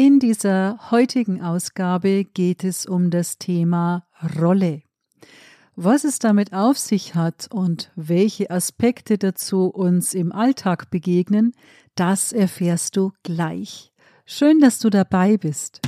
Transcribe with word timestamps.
In 0.00 0.20
dieser 0.20 0.92
heutigen 0.92 1.42
Ausgabe 1.42 2.22
geht 2.22 2.62
es 2.62 2.86
um 2.86 3.10
das 3.10 3.36
Thema 3.36 4.06
Rolle. 4.38 4.82
Was 5.74 6.04
es 6.04 6.20
damit 6.20 6.52
auf 6.52 6.78
sich 6.78 7.16
hat 7.16 7.48
und 7.50 7.90
welche 7.96 8.48
Aspekte 8.48 9.18
dazu 9.18 9.66
uns 9.66 10.14
im 10.14 10.30
Alltag 10.30 10.90
begegnen, 10.92 11.52
das 11.96 12.32
erfährst 12.32 12.96
du 12.96 13.10
gleich. 13.24 13.90
Schön, 14.24 14.60
dass 14.60 14.78
du 14.78 14.88
dabei 14.88 15.36
bist. 15.36 15.80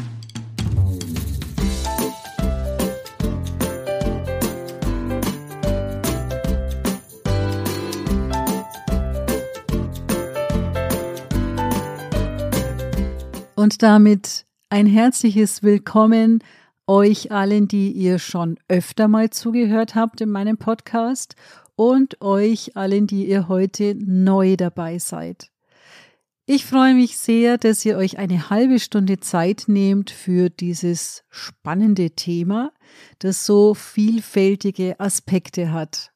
Und 13.61 13.83
damit 13.83 14.47
ein 14.71 14.87
herzliches 14.87 15.63
Willkommen 15.63 16.43
euch 16.87 17.30
allen, 17.30 17.69
die 17.69 17.93
ihr 17.93 18.19
schon 18.19 18.59
öfter 18.69 19.07
mal 19.07 19.29
zugehört 19.29 19.95
habt 19.95 20.23
in 20.23 20.30
meinem 20.30 20.57
Podcast 20.57 21.37
und 21.77 22.23
euch 22.23 22.75
allen, 22.79 23.07
die 23.07 23.29
ihr 23.29 23.48
heute 23.48 23.97
neu 23.98 24.57
dabei 24.57 24.98
seid. 24.98 25.51
Ich 26.47 26.65
freue 26.65 26.95
mich 26.95 27.19
sehr, 27.19 27.59
dass 27.59 27.84
ihr 27.84 27.98
euch 27.98 28.17
eine 28.17 28.48
halbe 28.48 28.81
Stunde 28.81 29.20
Zeit 29.20 29.65
nehmt 29.67 30.11
für 30.11 30.48
dieses 30.48 31.23
spannende 31.29 32.12
Thema, 32.12 32.73
das 33.19 33.45
so 33.45 33.75
vielfältige 33.75 34.98
Aspekte 34.98 35.70
hat. 35.70 36.12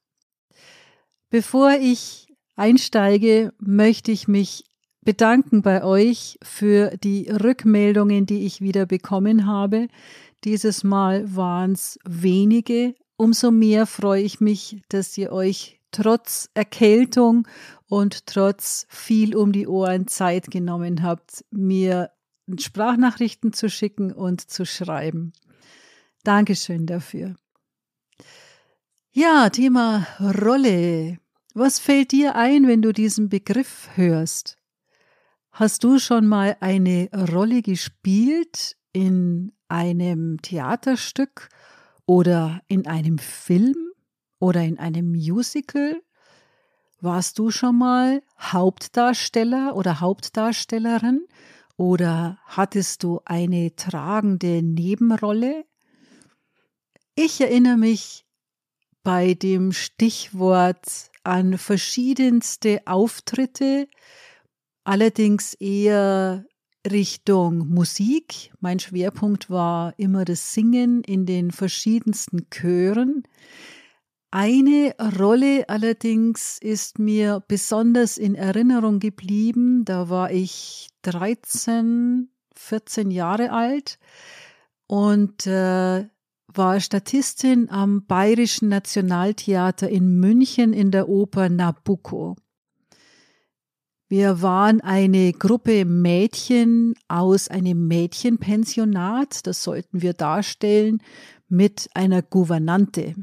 Bevor 1.29 1.73
ich 1.79 2.25
einsteige, 2.55 3.53
möchte 3.59 4.11
ich 4.11 4.27
mich 4.27 4.63
bedanken 5.05 5.61
bei 5.61 5.83
euch 5.83 6.37
für 6.43 6.97
die 6.97 7.29
Rückmeldungen, 7.29 8.25
die 8.25 8.45
ich 8.45 8.59
wieder 8.59 8.85
bekommen 8.85 9.45
habe. 9.45 9.87
Dieses 10.43 10.83
Mal 10.83 11.33
waren 11.35 11.71
es 11.71 11.97
wenige. 12.03 12.95
Umso 13.15 13.51
mehr 13.51 13.85
freue 13.85 14.23
ich 14.23 14.41
mich, 14.41 14.81
dass 14.89 15.17
ihr 15.17 15.31
euch 15.31 15.79
trotz 15.91 16.49
Erkältung 16.53 17.47
und 17.87 18.25
trotz 18.25 18.85
viel 18.89 19.35
um 19.35 19.53
die 19.53 19.67
Ohren 19.67 20.07
Zeit 20.07 20.51
genommen 20.51 21.03
habt, 21.03 21.45
mir 21.51 22.11
Sprachnachrichten 22.59 23.53
zu 23.53 23.69
schicken 23.69 24.11
und 24.11 24.41
zu 24.41 24.65
schreiben. 24.65 25.31
Dankeschön 26.23 26.85
dafür. 26.85 27.35
Ja, 29.11 29.49
Thema 29.49 30.05
Rolle. 30.19 31.19
Was 31.53 31.79
fällt 31.79 32.11
dir 32.11 32.35
ein, 32.35 32.67
wenn 32.67 32.81
du 32.81 32.91
diesen 32.91 33.29
Begriff 33.29 33.89
hörst? 33.95 34.57
Hast 35.57 35.85
du 35.85 35.99
schon 35.99 36.27
mal 36.27 36.57
eine 36.59 37.07
Rolle 37.31 37.61
gespielt 37.61 38.75
in 38.91 39.53
einem 39.69 40.41
Theaterstück 40.41 41.47
oder 42.05 42.61
in 42.67 42.87
einem 42.87 43.19
Film 43.19 43.93
oder 44.37 44.63
in 44.63 44.79
einem 44.79 45.13
Musical? 45.13 46.01
Warst 46.99 47.39
du 47.39 47.51
schon 47.51 47.77
mal 47.77 48.21
Hauptdarsteller 48.37 49.77
oder 49.77 50.01
Hauptdarstellerin 50.01 51.25
oder 51.77 52.37
hattest 52.47 53.03
du 53.03 53.21
eine 53.23 53.77
tragende 53.77 54.61
Nebenrolle? 54.61 55.63
Ich 57.15 57.39
erinnere 57.39 57.77
mich 57.77 58.25
bei 59.03 59.35
dem 59.35 59.71
Stichwort 59.71 61.11
an 61.23 61.57
verschiedenste 61.57 62.81
Auftritte, 62.85 63.87
allerdings 64.85 65.53
eher 65.55 66.45
Richtung 66.89 67.67
Musik. 67.67 68.51
Mein 68.59 68.79
Schwerpunkt 68.79 69.49
war 69.49 69.93
immer 69.97 70.23
das 70.23 70.53
Singen 70.53 71.03
in 71.03 71.25
den 71.25 71.51
verschiedensten 71.51 72.47
Chören. 72.49 73.23
Eine 74.31 74.95
Rolle 75.17 75.67
allerdings 75.69 76.57
ist 76.61 76.99
mir 76.99 77.43
besonders 77.47 78.17
in 78.17 78.35
Erinnerung 78.35 78.99
geblieben. 78.99 79.85
Da 79.85 80.09
war 80.09 80.31
ich 80.31 80.89
13, 81.03 82.29
14 82.55 83.11
Jahre 83.11 83.51
alt 83.51 83.97
und 84.87 85.47
äh, 85.47 86.05
war 86.47 86.79
Statistin 86.79 87.69
am 87.69 88.05
Bayerischen 88.05 88.69
Nationaltheater 88.69 89.89
in 89.89 90.19
München 90.19 90.73
in 90.73 90.91
der 90.91 91.09
Oper 91.09 91.49
Nabucco. 91.49 92.35
Wir 94.07 94.43
waren 94.43 94.81
eine 94.81 95.33
Gruppe 95.33 95.83
Mädchen 95.83 96.93
aus 97.07 97.47
einem 97.47 97.87
Mädchenpensionat, 97.87 99.47
das 99.47 99.63
sollten 99.63 100.03
wir 100.03 100.13
darstellen, 100.13 101.01
mit 101.47 101.89
einer 101.95 102.21
Gouvernante. 102.21 103.15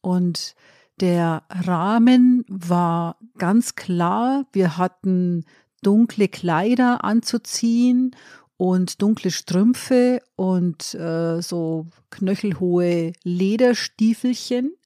Und 0.00 0.54
der 1.00 1.42
Rahmen 1.50 2.44
war 2.48 3.18
ganz 3.38 3.74
klar, 3.74 4.46
wir 4.52 4.76
hatten 4.76 5.44
dunkle 5.82 6.28
Kleider 6.28 7.02
anzuziehen 7.02 8.14
und 8.56 9.02
dunkle 9.02 9.32
Strümpfe 9.32 10.20
und 10.36 10.94
äh, 10.94 11.40
so 11.40 11.88
knöchelhohe 12.10 13.14
Lederstiefelchen. 13.24 14.76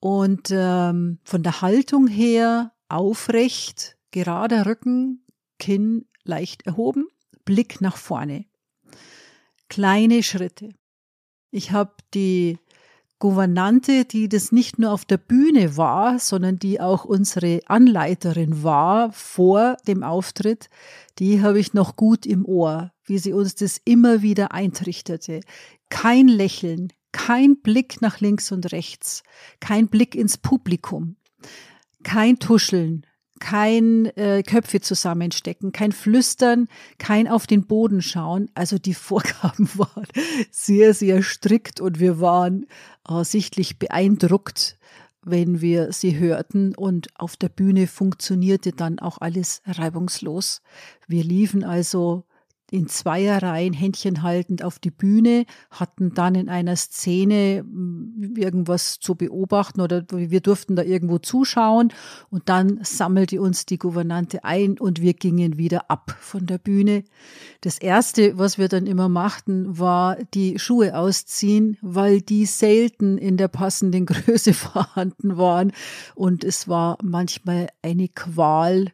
Und 0.00 0.48
ähm, 0.50 1.18
von 1.22 1.44
der 1.44 1.60
Haltung 1.60 2.08
her 2.08 2.72
aufrecht, 2.88 3.96
Gerader 4.12 4.66
Rücken, 4.66 5.24
Kinn 5.58 6.06
leicht 6.22 6.66
erhoben, 6.66 7.08
Blick 7.44 7.80
nach 7.80 7.96
vorne. 7.96 8.44
Kleine 9.68 10.22
Schritte. 10.22 10.74
Ich 11.50 11.72
habe 11.72 11.94
die 12.14 12.58
Gouvernante, 13.18 14.04
die 14.04 14.28
das 14.28 14.52
nicht 14.52 14.78
nur 14.78 14.90
auf 14.90 15.04
der 15.04 15.16
Bühne 15.16 15.76
war, 15.76 16.18
sondern 16.18 16.58
die 16.58 16.80
auch 16.80 17.04
unsere 17.04 17.60
Anleiterin 17.66 18.62
war 18.62 19.12
vor 19.12 19.76
dem 19.86 20.02
Auftritt, 20.02 20.68
die 21.18 21.40
habe 21.40 21.58
ich 21.58 21.72
noch 21.72 21.96
gut 21.96 22.26
im 22.26 22.44
Ohr, 22.44 22.92
wie 23.04 23.18
sie 23.18 23.32
uns 23.32 23.54
das 23.54 23.80
immer 23.84 24.22
wieder 24.22 24.52
eintrichtete. 24.52 25.40
Kein 25.88 26.28
Lächeln, 26.28 26.92
kein 27.12 27.62
Blick 27.62 28.02
nach 28.02 28.20
links 28.20 28.52
und 28.52 28.72
rechts, 28.72 29.22
kein 29.60 29.88
Blick 29.88 30.16
ins 30.16 30.36
Publikum, 30.36 31.16
kein 32.02 32.40
Tuscheln, 32.40 33.06
kein 33.42 34.06
äh, 34.16 34.44
Köpfe 34.44 34.80
zusammenstecken, 34.80 35.72
kein 35.72 35.90
Flüstern, 35.90 36.68
kein 36.98 37.26
auf 37.26 37.48
den 37.48 37.66
Boden 37.66 38.00
schauen. 38.00 38.48
Also 38.54 38.78
die 38.78 38.94
Vorgaben 39.08 39.68
waren 39.74 40.06
sehr, 40.52 40.94
sehr 40.94 41.24
strikt 41.24 41.80
und 41.80 41.98
wir 41.98 42.20
waren 42.20 42.66
äh, 43.08 43.24
sichtlich 43.24 43.80
beeindruckt, 43.80 44.78
wenn 45.24 45.60
wir 45.60 45.92
sie 45.92 46.16
hörten. 46.20 46.76
Und 46.76 47.08
auf 47.16 47.36
der 47.36 47.48
Bühne 47.48 47.88
funktionierte 47.88 48.70
dann 48.70 49.00
auch 49.00 49.18
alles 49.20 49.60
reibungslos. 49.66 50.62
Wir 51.08 51.24
liefen 51.24 51.64
also 51.64 52.22
in 52.72 52.88
Zweierreihen 52.88 53.74
Händchen 53.74 54.22
haltend 54.22 54.64
auf 54.64 54.78
die 54.78 54.90
Bühne, 54.90 55.44
hatten 55.70 56.14
dann 56.14 56.34
in 56.34 56.48
einer 56.48 56.74
Szene 56.76 57.58
hm, 57.58 58.34
irgendwas 58.36 58.98
zu 58.98 59.14
beobachten 59.14 59.82
oder 59.82 60.04
wir 60.10 60.40
durften 60.40 60.74
da 60.74 60.82
irgendwo 60.82 61.18
zuschauen 61.18 61.92
und 62.30 62.48
dann 62.48 62.80
sammelte 62.82 63.40
uns 63.42 63.66
die 63.66 63.78
Gouvernante 63.78 64.44
ein 64.44 64.78
und 64.78 65.02
wir 65.02 65.12
gingen 65.12 65.58
wieder 65.58 65.90
ab 65.90 66.16
von 66.18 66.46
der 66.46 66.56
Bühne. 66.56 67.04
Das 67.60 67.76
erste, 67.76 68.38
was 68.38 68.56
wir 68.56 68.68
dann 68.68 68.86
immer 68.86 69.10
machten, 69.10 69.78
war 69.78 70.16
die 70.32 70.58
Schuhe 70.58 70.96
ausziehen, 70.96 71.76
weil 71.82 72.22
die 72.22 72.46
selten 72.46 73.18
in 73.18 73.36
der 73.36 73.48
passenden 73.48 74.06
Größe 74.12 74.54
vorhanden 74.54 75.36
waren 75.36 75.72
und 76.14 76.42
es 76.42 76.68
war 76.68 76.96
manchmal 77.02 77.68
eine 77.82 78.08
Qual 78.08 78.86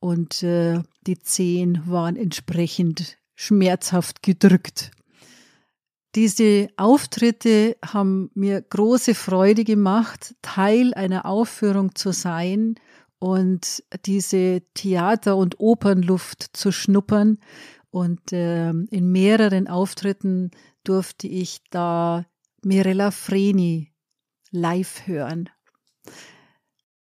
und 0.00 0.42
äh, 0.42 0.82
die 1.06 1.18
Zehen 1.18 1.82
waren 1.86 2.16
entsprechend 2.16 3.18
schmerzhaft 3.42 4.22
gedrückt. 4.22 4.92
Diese 6.14 6.68
Auftritte 6.76 7.76
haben 7.84 8.30
mir 8.34 8.60
große 8.60 9.14
Freude 9.14 9.64
gemacht, 9.64 10.34
Teil 10.42 10.94
einer 10.94 11.26
Aufführung 11.26 11.94
zu 11.94 12.12
sein 12.12 12.76
und 13.18 13.82
diese 14.04 14.62
Theater- 14.74 15.36
und 15.36 15.58
Opernluft 15.58 16.50
zu 16.56 16.70
schnuppern. 16.70 17.38
Und 17.90 18.32
äh, 18.32 18.70
in 18.70 19.10
mehreren 19.10 19.68
Auftritten 19.68 20.50
durfte 20.84 21.26
ich 21.26 21.62
da 21.70 22.26
Mirella 22.62 23.10
Freni 23.10 23.92
live 24.50 25.06
hören. 25.06 25.48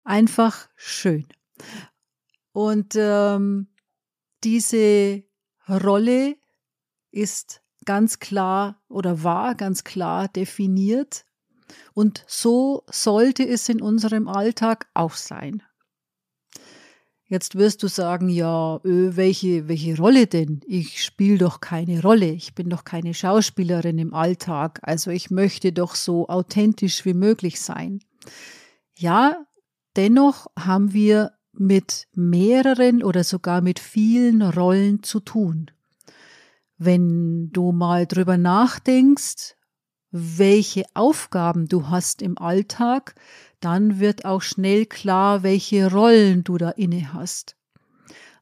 Einfach 0.03 0.69
schön. 0.77 1.27
Und 2.53 2.95
ähm, 2.97 3.69
diese 4.43 5.25
Rolle 5.69 6.37
ist 7.11 7.63
ganz 7.85 8.19
klar 8.19 8.83
oder 8.89 9.23
war 9.23 9.55
ganz 9.55 9.85
klar 9.85 10.29
definiert 10.29 11.25
und 11.95 12.25
so 12.27 12.85
sollte 12.91 13.47
es 13.47 13.69
in 13.69 13.81
unserem 13.81 14.29
Alltag 14.29 14.89
auch 14.95 15.15
sein. 15.15 15.63
Jetzt 17.27 17.57
wirst 17.57 17.83
du 17.83 17.89
sagen, 17.89 18.29
ja, 18.29 18.81
welche, 18.85 19.67
welche 19.67 19.97
Rolle 19.97 20.27
denn? 20.27 20.61
Ich 20.67 21.03
spiele 21.03 21.39
doch 21.39 21.61
keine 21.61 22.03
Rolle. 22.03 22.31
Ich 22.31 22.55
bin 22.55 22.69
doch 22.69 22.85
keine 22.85 23.15
Schauspielerin 23.15 23.99
im 23.99 24.13
Alltag. 24.13 24.79
Also 24.83 25.11
ich 25.11 25.31
möchte 25.31 25.73
doch 25.73 25.95
so 25.95 26.29
authentisch 26.29 27.05
wie 27.07 27.15
möglich 27.15 27.61
sein. 27.61 28.01
Ja, 28.97 29.47
dennoch 29.97 30.49
haben 30.59 30.93
wir 30.93 31.33
mit 31.59 32.07
mehreren 32.15 33.03
oder 33.03 33.25
sogar 33.25 33.61
mit 33.61 33.79
vielen 33.79 34.43
Rollen 34.43 35.03
zu 35.03 35.21
tun. 35.21 35.71
Wenn 36.77 37.51
du 37.53 37.73
mal 37.73 38.07
drüber 38.07 38.37
nachdenkst, 38.37 39.57
welche 40.11 40.85
Aufgaben 40.95 41.67
du 41.67 41.89
hast 41.89 42.23
im 42.23 42.39
Alltag, 42.39 43.15
dann 43.61 43.99
wird 43.99 44.25
auch 44.25 44.43
schnell 44.43 44.87
klar, 44.87 45.43
welche 45.43 45.91
Rollen 45.91 46.45
du 46.45 46.57
da 46.57 46.71
inne 46.71 47.13
hast. 47.13 47.57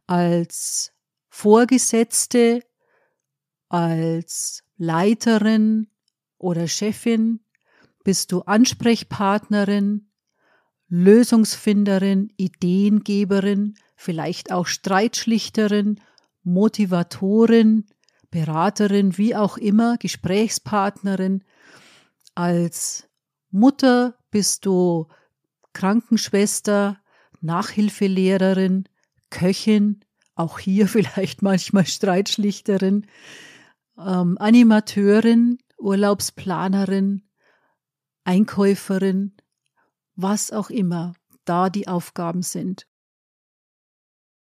Als 0.06 0.92
Vorgesetzte, 1.30 2.62
als 3.68 4.64
Leiterin 4.76 5.88
oder 6.36 6.68
Chefin 6.68 7.40
bist 8.04 8.32
du 8.32 8.42
Ansprechpartnerin, 8.42 10.11
Lösungsfinderin, 10.94 12.34
Ideengeberin, 12.36 13.76
vielleicht 13.96 14.52
auch 14.52 14.66
Streitschlichterin, 14.66 15.98
Motivatorin, 16.42 17.86
Beraterin, 18.30 19.16
wie 19.16 19.34
auch 19.34 19.56
immer, 19.56 19.96
Gesprächspartnerin, 19.96 21.44
als 22.34 23.08
Mutter 23.50 24.18
bist 24.30 24.66
du 24.66 25.08
Krankenschwester, 25.72 27.00
Nachhilfelehrerin, 27.40 28.84
Köchin, 29.30 30.00
auch 30.34 30.58
hier 30.58 30.88
vielleicht 30.88 31.40
manchmal 31.40 31.86
Streitschlichterin, 31.86 33.06
ähm, 33.98 34.36
Animateurin, 34.38 35.56
Urlaubsplanerin, 35.78 37.22
Einkäuferin, 38.24 39.32
was 40.14 40.50
auch 40.50 40.70
immer 40.70 41.14
da 41.44 41.70
die 41.70 41.88
Aufgaben 41.88 42.42
sind. 42.42 42.86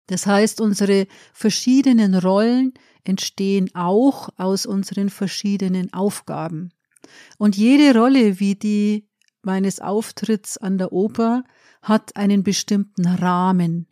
Das 0.06 0.26
heißt, 0.26 0.60
unsere 0.60 1.06
verschiedenen 1.32 2.16
Rollen 2.16 2.74
entstehen 3.04 3.70
auch 3.74 4.28
aus 4.36 4.66
unseren 4.66 5.08
verschiedenen 5.08 5.92
Aufgaben. 5.92 6.70
Und 7.38 7.56
jede 7.56 7.96
Rolle, 7.96 8.40
wie 8.40 8.56
die 8.56 9.08
meines 9.42 9.80
Auftritts 9.80 10.58
an 10.58 10.78
der 10.78 10.92
Oper, 10.92 11.44
hat 11.82 12.16
einen 12.16 12.42
bestimmten 12.42 13.06
Rahmen, 13.06 13.88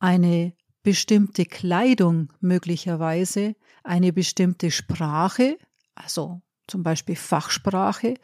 eine 0.00 0.52
bestimmte 0.82 1.46
Kleidung 1.46 2.32
möglicherweise, 2.40 3.54
eine 3.84 4.12
bestimmte 4.12 4.70
Sprache, 4.70 5.58
also 5.94 6.42
zum 6.66 6.82
Beispiel 6.82 7.16
Fachsprache, 7.16 8.14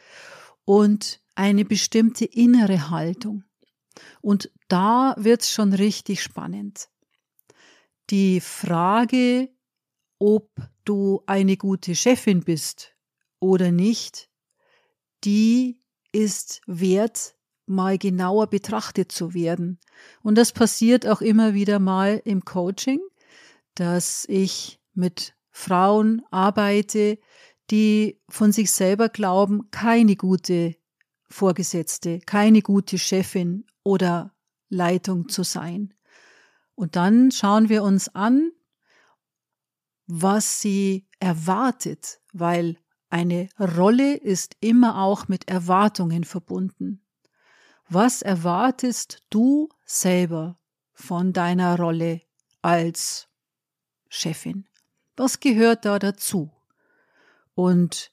und 0.64 1.20
eine 1.34 1.64
bestimmte 1.64 2.24
innere 2.24 2.90
Haltung. 2.90 3.44
Und 4.20 4.50
da 4.68 5.14
wird's 5.18 5.50
schon 5.50 5.72
richtig 5.72 6.22
spannend. 6.22 6.88
Die 8.10 8.40
Frage, 8.40 9.50
ob 10.18 10.50
du 10.84 11.22
eine 11.26 11.56
gute 11.56 11.94
Chefin 11.94 12.40
bist 12.40 12.94
oder 13.40 13.70
nicht, 13.70 14.28
die 15.24 15.80
ist 16.12 16.60
wert, 16.66 17.36
mal 17.66 17.96
genauer 17.96 18.48
betrachtet 18.48 19.12
zu 19.12 19.34
werden. 19.34 19.80
Und 20.22 20.36
das 20.36 20.52
passiert 20.52 21.06
auch 21.06 21.20
immer 21.20 21.54
wieder 21.54 21.78
mal 21.78 22.20
im 22.24 22.44
Coaching, 22.44 23.00
dass 23.74 24.26
ich 24.28 24.80
mit 24.94 25.34
Frauen 25.50 26.22
arbeite, 26.30 27.18
die 27.72 28.20
von 28.28 28.52
sich 28.52 28.70
selber 28.70 29.08
glauben, 29.08 29.70
keine 29.70 30.14
gute 30.14 30.76
Vorgesetzte, 31.30 32.20
keine 32.20 32.60
gute 32.60 32.98
Chefin 32.98 33.64
oder 33.82 34.34
Leitung 34.68 35.30
zu 35.30 35.42
sein. 35.42 35.94
Und 36.74 36.96
dann 36.96 37.30
schauen 37.32 37.70
wir 37.70 37.82
uns 37.82 38.14
an, 38.14 38.52
was 40.06 40.60
sie 40.60 41.08
erwartet, 41.18 42.20
weil 42.34 42.76
eine 43.08 43.48
Rolle 43.58 44.16
ist 44.16 44.56
immer 44.60 45.02
auch 45.02 45.28
mit 45.28 45.48
Erwartungen 45.48 46.24
verbunden. 46.24 47.02
Was 47.88 48.20
erwartest 48.20 49.22
du 49.30 49.70
selber 49.86 50.58
von 50.92 51.32
deiner 51.32 51.78
Rolle 51.78 52.20
als 52.60 53.28
Chefin? 54.08 54.66
Was 55.16 55.40
gehört 55.40 55.86
da 55.86 55.98
dazu? 55.98 56.50
Und 57.54 58.12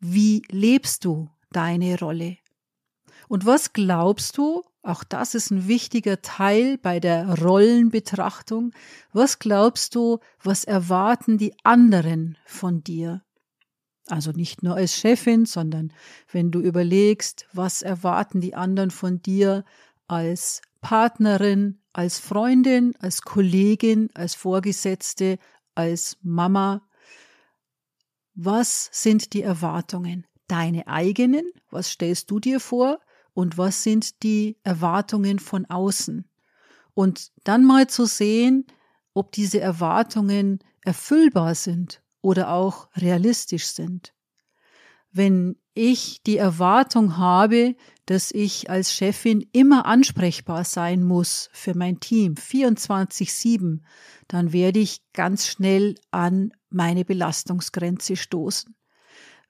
wie 0.00 0.42
lebst 0.48 1.04
du 1.04 1.30
deine 1.50 1.98
Rolle? 1.98 2.38
Und 3.28 3.44
was 3.44 3.72
glaubst 3.72 4.38
du, 4.38 4.62
auch 4.82 5.04
das 5.04 5.34
ist 5.34 5.50
ein 5.50 5.68
wichtiger 5.68 6.22
Teil 6.22 6.78
bei 6.78 6.98
der 6.98 7.40
Rollenbetrachtung. 7.40 8.72
Was 9.12 9.38
glaubst 9.38 9.94
du, 9.94 10.18
was 10.42 10.64
erwarten 10.64 11.36
die 11.36 11.54
anderen 11.62 12.38
von 12.46 12.82
dir? 12.82 13.22
Also 14.06 14.30
nicht 14.30 14.62
nur 14.62 14.76
als 14.76 14.94
Chefin, 14.94 15.44
sondern 15.44 15.92
wenn 16.32 16.50
du 16.50 16.60
überlegst, 16.60 17.46
was 17.52 17.82
erwarten 17.82 18.40
die 18.40 18.54
anderen 18.54 18.90
von 18.90 19.20
dir 19.20 19.64
als 20.06 20.62
Partnerin, 20.80 21.80
als 21.92 22.18
Freundin, 22.18 22.94
als 22.98 23.20
Kollegin, 23.20 24.08
als 24.14 24.34
Vorgesetzte, 24.34 25.38
als 25.74 26.16
Mama. 26.22 26.87
Was 28.40 28.88
sind 28.92 29.32
die 29.32 29.42
Erwartungen? 29.42 30.24
Deine 30.46 30.86
eigenen? 30.86 31.50
Was 31.70 31.90
stellst 31.90 32.30
du 32.30 32.40
dir 32.40 32.60
vor? 32.60 33.00
und 33.38 33.56
was 33.56 33.84
sind 33.84 34.24
die 34.24 34.56
Erwartungen 34.64 35.38
von 35.38 35.64
außen. 35.66 36.28
Und 36.92 37.30
dann 37.44 37.64
mal 37.64 37.86
zu 37.86 38.04
sehen, 38.04 38.66
ob 39.14 39.30
diese 39.30 39.60
Erwartungen 39.60 40.58
erfüllbar 40.82 41.54
sind 41.54 42.02
oder 42.20 42.50
auch 42.50 42.88
realistisch 42.96 43.68
sind. 43.68 44.12
Wenn 45.12 45.56
ich 45.78 46.22
die 46.24 46.36
Erwartung 46.36 47.16
habe, 47.16 47.76
dass 48.06 48.30
ich 48.32 48.68
als 48.68 48.92
Chefin 48.92 49.46
immer 49.52 49.86
ansprechbar 49.86 50.64
sein 50.64 51.02
muss 51.02 51.48
für 51.52 51.74
mein 51.74 52.00
Team 52.00 52.34
24/7, 52.34 53.84
dann 54.26 54.52
werde 54.52 54.80
ich 54.80 55.00
ganz 55.12 55.46
schnell 55.46 55.94
an 56.10 56.52
meine 56.68 57.04
Belastungsgrenze 57.04 58.16
stoßen. 58.16 58.74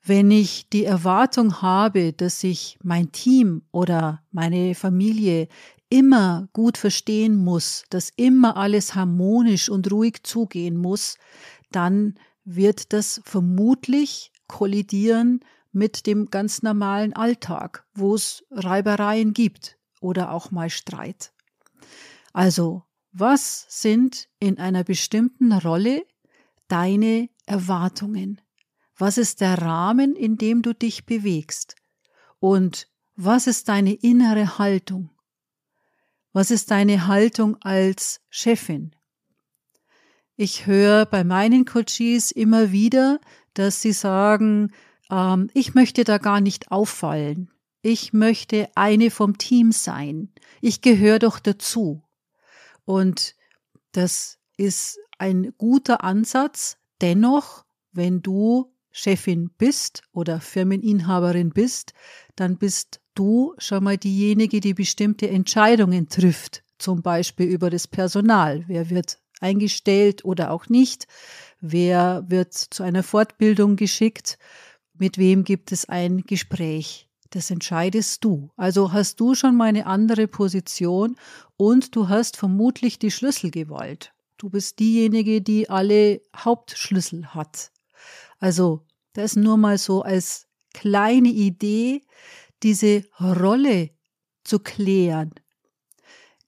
Wenn 0.04 0.30
ich 0.30 0.68
die 0.68 0.84
Erwartung 0.84 1.60
habe, 1.62 2.12
dass 2.12 2.44
ich 2.44 2.78
mein 2.82 3.10
Team 3.10 3.62
oder 3.72 4.22
meine 4.30 4.74
Familie 4.74 5.48
immer 5.88 6.48
gut 6.52 6.78
verstehen 6.78 7.36
muss, 7.36 7.84
dass 7.90 8.10
immer 8.16 8.56
alles 8.56 8.94
harmonisch 8.94 9.68
und 9.68 9.90
ruhig 9.90 10.22
zugehen 10.22 10.76
muss, 10.76 11.16
dann 11.72 12.14
wird 12.44 12.92
das 12.92 13.20
vermutlich 13.24 14.30
kollidieren 14.46 15.40
mit 15.72 16.06
dem 16.06 16.30
ganz 16.30 16.62
normalen 16.62 17.12
Alltag, 17.12 17.86
wo 17.94 18.14
es 18.14 18.44
Reibereien 18.50 19.32
gibt 19.32 19.78
oder 20.00 20.32
auch 20.32 20.50
mal 20.50 20.70
Streit. 20.70 21.32
Also, 22.32 22.84
was 23.12 23.66
sind 23.68 24.28
in 24.38 24.58
einer 24.58 24.84
bestimmten 24.84 25.52
Rolle 25.52 26.04
deine 26.68 27.28
Erwartungen? 27.46 28.40
Was 28.96 29.18
ist 29.18 29.40
der 29.40 29.58
Rahmen, 29.62 30.14
in 30.14 30.36
dem 30.36 30.62
du 30.62 30.74
dich 30.74 31.06
bewegst? 31.06 31.76
Und 32.40 32.88
was 33.16 33.46
ist 33.46 33.68
deine 33.68 33.94
innere 33.94 34.58
Haltung? 34.58 35.10
Was 36.32 36.50
ist 36.50 36.70
deine 36.70 37.06
Haltung 37.06 37.56
als 37.62 38.20
Chefin? 38.28 38.94
Ich 40.36 40.66
höre 40.66 41.04
bei 41.06 41.24
meinen 41.24 41.64
Coaches 41.64 42.30
immer 42.30 42.70
wieder, 42.70 43.20
dass 43.54 43.82
sie 43.82 43.92
sagen, 43.92 44.70
ähm, 45.10 45.50
ich 45.54 45.74
möchte 45.74 46.04
da 46.04 46.18
gar 46.18 46.40
nicht 46.40 46.70
auffallen. 46.70 47.50
Ich 47.82 48.12
möchte 48.12 48.68
eine 48.74 49.10
vom 49.10 49.38
Team 49.38 49.72
sein. 49.72 50.30
Ich 50.60 50.80
gehöre 50.80 51.18
doch 51.18 51.38
dazu. 51.38 52.02
Und 52.84 53.34
das 53.92 54.38
ist 54.56 54.98
ein 55.18 55.54
guter 55.56 56.02
Ansatz. 56.02 56.78
Dennoch, 57.00 57.64
wenn 57.92 58.20
du 58.20 58.72
Chefin 58.90 59.50
bist 59.56 60.02
oder 60.12 60.40
Firmeninhaberin 60.40 61.50
bist, 61.50 61.92
dann 62.34 62.56
bist 62.56 63.00
du 63.14 63.54
schon 63.58 63.84
mal 63.84 63.96
diejenige, 63.96 64.60
die 64.60 64.74
bestimmte 64.74 65.28
Entscheidungen 65.28 66.08
trifft, 66.08 66.64
zum 66.78 67.02
Beispiel 67.02 67.46
über 67.46 67.70
das 67.70 67.86
Personal. 67.86 68.64
Wer 68.66 68.90
wird 68.90 69.18
eingestellt 69.40 70.24
oder 70.24 70.50
auch 70.50 70.68
nicht? 70.68 71.06
Wer 71.60 72.24
wird 72.28 72.54
zu 72.54 72.82
einer 72.82 73.02
Fortbildung 73.02 73.76
geschickt? 73.76 74.38
Mit 74.98 75.16
wem 75.16 75.44
gibt 75.44 75.70
es 75.70 75.88
ein 75.88 76.22
Gespräch? 76.22 77.08
Das 77.30 77.50
entscheidest 77.50 78.24
du. 78.24 78.50
Also 78.56 78.92
hast 78.92 79.20
du 79.20 79.34
schon 79.34 79.56
mal 79.56 79.66
eine 79.66 79.86
andere 79.86 80.26
Position 80.26 81.16
und 81.56 81.94
du 81.94 82.08
hast 82.08 82.36
vermutlich 82.36 82.98
die 82.98 83.12
Schlüsselgewalt. 83.12 84.12
Du 84.38 84.50
bist 84.50 84.80
diejenige, 84.80 85.40
die 85.40 85.70
alle 85.70 86.20
Hauptschlüssel 86.34 87.34
hat. 87.34 87.70
Also 88.40 88.86
das 89.12 89.36
nur 89.36 89.56
mal 89.56 89.78
so 89.78 90.02
als 90.02 90.48
kleine 90.74 91.28
Idee, 91.28 92.02
diese 92.62 93.04
Rolle 93.20 93.90
zu 94.42 94.58
klären. 94.58 95.32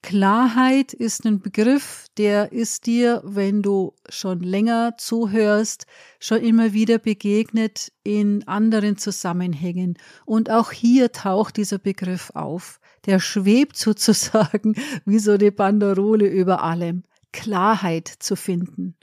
Klarheit 0.03 0.93
ist 0.93 1.25
ein 1.25 1.41
Begriff, 1.41 2.07
der 2.17 2.51
ist 2.51 2.87
dir, 2.87 3.21
wenn 3.23 3.61
du 3.61 3.93
schon 4.09 4.39
länger 4.39 4.95
zuhörst, 4.97 5.85
schon 6.19 6.41
immer 6.41 6.73
wieder 6.73 6.97
begegnet 6.97 7.91
in 8.03 8.47
anderen 8.47 8.97
Zusammenhängen. 8.97 9.97
Und 10.25 10.49
auch 10.49 10.71
hier 10.71 11.11
taucht 11.11 11.57
dieser 11.57 11.77
Begriff 11.77 12.31
auf. 12.33 12.79
Der 13.05 13.19
schwebt 13.19 13.77
sozusagen 13.77 14.75
wie 15.05 15.19
so 15.19 15.33
eine 15.33 15.51
Banderole 15.51 16.27
über 16.27 16.63
allem. 16.63 17.03
Klarheit 17.31 18.07
zu 18.07 18.35
finden. 18.35 18.95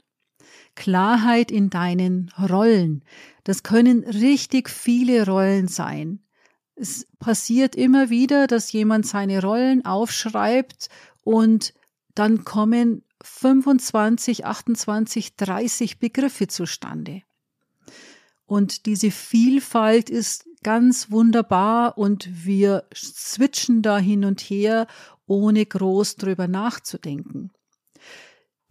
Klarheit 0.75 1.49
in 1.49 1.69
deinen 1.69 2.31
Rollen. 2.37 3.03
Das 3.45 3.63
können 3.63 4.03
richtig 4.03 4.69
viele 4.69 5.25
Rollen 5.25 5.67
sein. 5.67 6.19
Es 6.81 7.05
passiert 7.19 7.75
immer 7.75 8.09
wieder, 8.09 8.47
dass 8.47 8.71
jemand 8.71 9.05
seine 9.05 9.41
Rollen 9.41 9.83
aufschreibt 9.83 10.87
und 11.25 11.73
dann 12.15 12.45
kommen 12.45 13.03
25, 13.21 14.45
28, 14.45 15.35
30 15.35 15.99
Begriffe 15.99 16.47
zustande. 16.47 17.23
Und 18.45 18.85
diese 18.85 19.11
Vielfalt 19.11 20.09
ist 20.09 20.47
ganz 20.63 21.11
wunderbar 21.11 21.97
und 21.97 22.29
wir 22.45 22.85
switchen 22.95 23.81
da 23.81 23.97
hin 23.97 24.23
und 24.23 24.39
her, 24.39 24.87
ohne 25.27 25.65
groß 25.65 26.15
drüber 26.15 26.47
nachzudenken. 26.47 27.51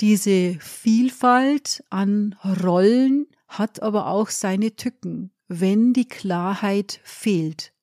Diese 0.01 0.57
Vielfalt 0.61 1.85
an 1.91 2.37
Rollen 2.43 3.27
hat 3.49 3.83
aber 3.83 4.07
auch 4.07 4.31
seine 4.31 4.77
Tücken, 4.77 5.31
wenn 5.47 5.93
die 5.93 6.09
Klarheit 6.09 7.01
fehlt 7.03 7.75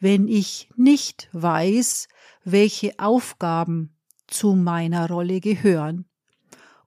wenn 0.00 0.28
ich 0.28 0.68
nicht 0.76 1.28
weiß, 1.32 2.08
welche 2.44 2.98
Aufgaben 2.98 3.96
zu 4.26 4.54
meiner 4.54 5.08
Rolle 5.08 5.40
gehören. 5.40 6.06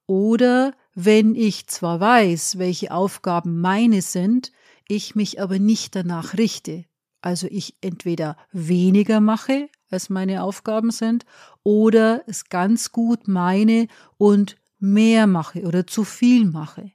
Oder 0.06 0.74
wenn 0.94 1.36
ich 1.36 1.68
zwar 1.68 2.00
weiß, 2.00 2.58
welche 2.58 2.92
Aufgaben 2.92 3.60
meine 3.62 4.02
sind, 4.02 4.52
ich 4.88 5.16
mich 5.16 5.42
aber 5.42 5.60
nicht 5.60 5.96
danach 5.96 6.38
richte. 6.38 6.86
Also 7.22 7.48
ich 7.50 7.76
entweder 7.82 8.38
weniger 8.52 9.20
mache, 9.20 9.70
als 9.90 10.10
meine 10.10 10.44
Aufgaben 10.44 10.92
sind, 10.92 11.26
oder 11.64 12.24
es 12.28 12.50
ganz 12.50 12.92
gut 12.92 13.28
meine 13.28 13.88
und 14.18 14.58
mehr 14.80 15.28
mache 15.28 15.64
oder 15.64 15.86
zu 15.86 16.04
viel 16.04 16.46
mache. 16.46 16.92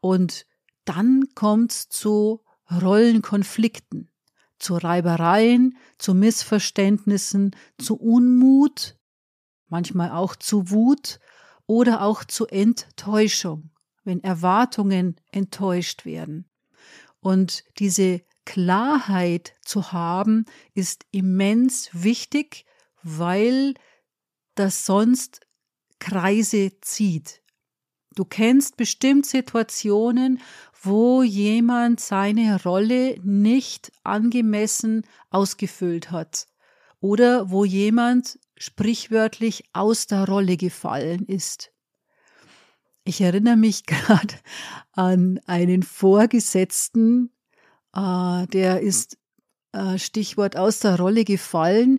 Und 0.00 0.46
dann 0.84 1.28
kommt 1.34 1.72
es 1.72 1.88
zu 1.88 2.42
Rollenkonflikten 2.70 4.11
zu 4.62 4.76
Reibereien, 4.76 5.76
zu 5.98 6.14
Missverständnissen, 6.14 7.54
zu 7.78 7.96
Unmut, 7.96 8.96
manchmal 9.68 10.12
auch 10.12 10.36
zu 10.36 10.70
Wut 10.70 11.18
oder 11.66 12.02
auch 12.02 12.24
zu 12.24 12.46
Enttäuschung, 12.46 13.70
wenn 14.04 14.22
Erwartungen 14.22 15.16
enttäuscht 15.30 16.04
werden. 16.04 16.48
Und 17.20 17.64
diese 17.78 18.22
Klarheit 18.44 19.54
zu 19.62 19.92
haben, 19.92 20.44
ist 20.74 21.06
immens 21.10 21.90
wichtig, 21.92 22.66
weil 23.02 23.74
das 24.54 24.86
sonst 24.86 25.40
Kreise 25.98 26.72
zieht. 26.80 27.41
Du 28.14 28.24
kennst 28.24 28.76
bestimmt 28.76 29.26
Situationen, 29.26 30.40
wo 30.82 31.22
jemand 31.22 32.00
seine 32.00 32.62
Rolle 32.62 33.18
nicht 33.22 33.92
angemessen 34.02 35.06
ausgefüllt 35.30 36.10
hat 36.10 36.48
oder 37.00 37.50
wo 37.50 37.64
jemand 37.64 38.38
sprichwörtlich 38.56 39.64
aus 39.72 40.06
der 40.06 40.26
Rolle 40.26 40.56
gefallen 40.56 41.26
ist. 41.26 41.72
Ich 43.04 43.20
erinnere 43.20 43.56
mich 43.56 43.86
gerade 43.86 44.34
an 44.92 45.40
einen 45.46 45.82
Vorgesetzten, 45.82 47.30
äh, 47.94 48.46
der 48.48 48.80
ist 48.80 49.18
äh, 49.72 49.98
Stichwort 49.98 50.56
aus 50.56 50.80
der 50.80 50.98
Rolle 50.98 51.24
gefallen. 51.24 51.98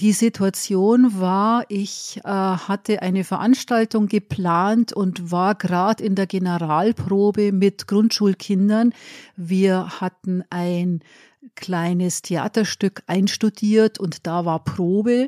Die 0.00 0.12
Situation 0.12 1.18
war, 1.18 1.64
ich 1.68 2.20
äh, 2.22 2.28
hatte 2.28 3.02
eine 3.02 3.24
Veranstaltung 3.24 4.06
geplant 4.06 4.92
und 4.92 5.32
war 5.32 5.56
gerade 5.56 6.04
in 6.04 6.14
der 6.14 6.28
Generalprobe 6.28 7.50
mit 7.50 7.88
Grundschulkindern. 7.88 8.94
Wir 9.34 10.00
hatten 10.00 10.44
ein 10.50 11.00
kleines 11.56 12.22
Theaterstück 12.22 13.02
einstudiert 13.08 13.98
und 13.98 14.24
da 14.28 14.44
war 14.44 14.62
Probe. 14.62 15.26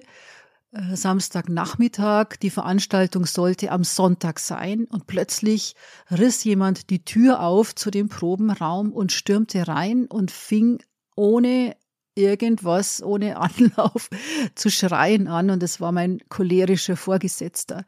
Äh, 0.70 0.94
Samstagnachmittag, 0.94 2.36
die 2.40 2.50
Veranstaltung 2.50 3.26
sollte 3.26 3.72
am 3.72 3.82
Sonntag 3.82 4.38
sein 4.38 4.84
und 4.84 5.08
plötzlich 5.08 5.74
riss 6.12 6.44
jemand 6.44 6.90
die 6.90 7.04
Tür 7.04 7.40
auf 7.40 7.74
zu 7.74 7.90
dem 7.90 8.08
Probenraum 8.08 8.92
und 8.92 9.10
stürmte 9.10 9.66
rein 9.66 10.06
und 10.06 10.30
fing 10.30 10.78
ohne 11.16 11.74
irgendwas 12.20 13.02
ohne 13.02 13.36
Anlauf 13.40 14.08
zu 14.54 14.70
schreien 14.70 15.28
an 15.28 15.50
und 15.50 15.62
es 15.62 15.80
war 15.80 15.92
mein 15.92 16.20
cholerischer 16.28 16.96
Vorgesetzter. 16.96 17.84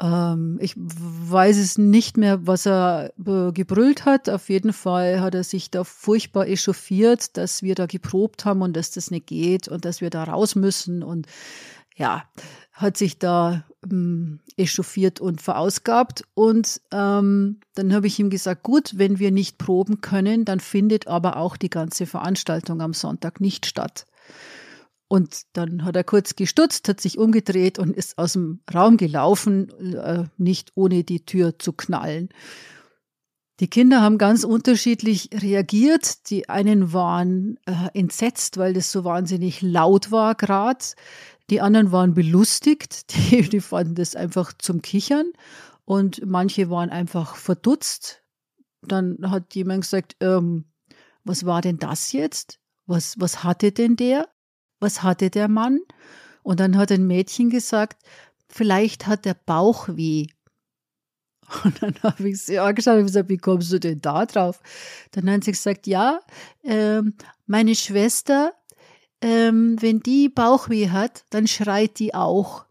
Ähm, 0.00 0.58
ich 0.60 0.74
weiß 0.76 1.58
es 1.58 1.78
nicht 1.78 2.16
mehr, 2.16 2.46
was 2.46 2.66
er 2.66 3.12
äh, 3.18 3.52
gebrüllt 3.52 4.04
hat. 4.04 4.28
Auf 4.28 4.48
jeden 4.48 4.72
Fall 4.72 5.20
hat 5.20 5.34
er 5.34 5.44
sich 5.44 5.70
da 5.70 5.84
furchtbar 5.84 6.46
echauffiert, 6.46 7.36
dass 7.36 7.62
wir 7.62 7.74
da 7.74 7.86
geprobt 7.86 8.44
haben 8.44 8.62
und 8.62 8.76
dass 8.76 8.90
das 8.90 9.10
nicht 9.10 9.26
geht 9.26 9.68
und 9.68 9.84
dass 9.84 10.00
wir 10.00 10.10
da 10.10 10.24
raus 10.24 10.54
müssen 10.54 11.02
und 11.02 11.26
ja, 11.96 12.24
hat 12.72 12.96
sich 12.96 13.18
da 13.18 13.64
ähm, 13.84 14.40
echauffiert 14.56 15.20
und 15.20 15.40
verausgabt. 15.40 16.24
Und 16.34 16.80
ähm, 16.92 17.60
dann 17.74 17.92
habe 17.92 18.06
ich 18.06 18.18
ihm 18.18 18.30
gesagt, 18.30 18.62
gut, 18.62 18.92
wenn 18.96 19.18
wir 19.18 19.30
nicht 19.30 19.58
proben 19.58 20.00
können, 20.00 20.44
dann 20.44 20.60
findet 20.60 21.06
aber 21.06 21.36
auch 21.36 21.56
die 21.56 21.70
ganze 21.70 22.06
Veranstaltung 22.06 22.80
am 22.80 22.92
Sonntag 22.92 23.40
nicht 23.40 23.66
statt. 23.66 24.06
Und 25.08 25.42
dann 25.54 25.84
hat 25.84 25.96
er 25.96 26.04
kurz 26.04 26.36
gestutzt, 26.36 26.88
hat 26.88 27.00
sich 27.00 27.18
umgedreht 27.18 27.80
und 27.80 27.96
ist 27.96 28.16
aus 28.16 28.34
dem 28.34 28.60
Raum 28.72 28.96
gelaufen, 28.96 29.68
äh, 29.94 30.24
nicht 30.36 30.70
ohne 30.76 31.02
die 31.02 31.24
Tür 31.24 31.58
zu 31.58 31.72
knallen. 31.72 32.28
Die 33.58 33.68
Kinder 33.68 34.00
haben 34.00 34.16
ganz 34.16 34.44
unterschiedlich 34.44 35.28
reagiert. 35.34 36.30
Die 36.30 36.48
einen 36.48 36.92
waren 36.92 37.58
äh, 37.66 37.72
entsetzt, 37.92 38.56
weil 38.56 38.72
das 38.72 38.90
so 38.90 39.04
wahnsinnig 39.04 39.60
laut 39.60 40.10
war 40.10 40.34
gerade. 40.34 40.84
Die 41.50 41.60
anderen 41.60 41.90
waren 41.90 42.14
belustigt, 42.14 43.12
die, 43.30 43.48
die 43.48 43.60
fanden 43.60 43.96
das 43.96 44.16
einfach 44.16 44.52
zum 44.56 44.82
Kichern 44.82 45.32
und 45.84 46.24
manche 46.24 46.70
waren 46.70 46.90
einfach 46.90 47.34
verdutzt. 47.34 48.22
Dann 48.82 49.18
hat 49.30 49.54
jemand 49.54 49.82
gesagt, 49.82 50.16
ähm, 50.20 50.64
was 51.24 51.44
war 51.44 51.60
denn 51.60 51.78
das 51.78 52.12
jetzt? 52.12 52.60
Was, 52.86 53.18
was 53.18 53.44
hatte 53.44 53.72
denn 53.72 53.96
der? 53.96 54.28
Was 54.78 55.02
hatte 55.02 55.28
der 55.28 55.48
Mann? 55.48 55.80
Und 56.42 56.60
dann 56.60 56.76
hat 56.76 56.90
ein 56.90 57.06
Mädchen 57.06 57.50
gesagt, 57.50 58.02
vielleicht 58.48 59.06
hat 59.06 59.24
der 59.24 59.34
Bauch 59.34 59.88
weh. 59.88 60.26
Und 61.64 61.82
dann 61.82 61.94
habe 62.02 62.28
ich 62.28 62.42
sie 62.42 62.60
angeschaut 62.60 62.98
und 62.98 63.06
gesagt, 63.06 63.28
wie 63.28 63.36
kommst 63.36 63.72
du 63.72 63.80
denn 63.80 64.00
da 64.00 64.24
drauf? 64.24 64.62
Dann 65.10 65.28
hat 65.28 65.42
sie 65.42 65.50
gesagt, 65.50 65.88
ja, 65.88 66.20
äh, 66.62 67.02
meine 67.46 67.74
Schwester 67.74 68.54
ähm, 69.22 69.76
wenn 69.80 70.00
die 70.00 70.28
Bauchweh 70.28 70.90
hat, 70.90 71.24
dann 71.30 71.46
schreit 71.46 71.98
die 71.98 72.14
auch. 72.14 72.64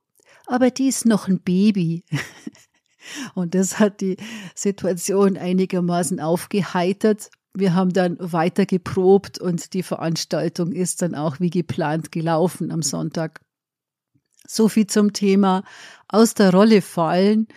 Aber 0.48 0.72
die 0.72 0.88
ist 0.88 1.06
noch 1.06 1.28
ein 1.28 1.40
Baby. 1.40 2.04
Und 3.36 3.56
das 3.56 3.80
hat 3.80 4.02
die 4.02 4.18
Situation 4.56 5.38
einigermaßen 5.38 6.20
aufgeheitert. 6.20 7.30
Wir 7.54 7.74
haben 7.74 7.92
dann 7.94 8.18
weiter 8.20 8.66
geprobt 8.66 9.40
und 9.40 9.74
die 9.74 9.82
Veranstaltung 9.82 10.72
ist 10.72 11.02
dann 11.02 11.16
auch 11.16 11.40
wie 11.40 11.50
geplant 11.50 12.12
gelaufen 12.12 12.72
am 12.72 12.84
Sonntag. 12.84 13.42
So 14.48 14.68
viel 14.70 14.86
zum 14.86 15.14
Thema 15.14 15.64
aus 16.08 16.36
der 16.36 16.52
Rolle 16.54 16.82
fallen. 16.82 17.48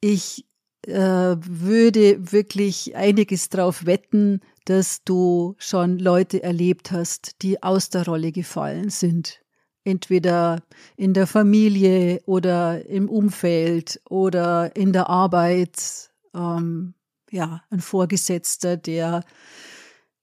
Ich 0.00 0.44
äh, 0.86 1.36
würde 1.40 2.32
wirklich 2.32 2.94
einiges 2.94 3.48
drauf 3.48 3.86
wetten, 3.86 4.40
dass 4.66 5.02
du 5.04 5.54
schon 5.58 5.98
Leute 5.98 6.42
erlebt 6.42 6.92
hast, 6.92 7.42
die 7.42 7.62
aus 7.62 7.88
der 7.88 8.04
Rolle 8.04 8.32
gefallen 8.32 8.90
sind. 8.90 9.40
Entweder 9.84 10.62
in 10.96 11.14
der 11.14 11.26
Familie 11.26 12.20
oder 12.26 12.84
im 12.86 13.08
Umfeld 13.08 14.00
oder 14.08 14.74
in 14.76 14.92
der 14.92 15.08
Arbeit. 15.08 16.10
Ähm, 16.34 16.94
ja, 17.30 17.62
ein 17.70 17.80
Vorgesetzter, 17.80 18.76
der 18.76 19.24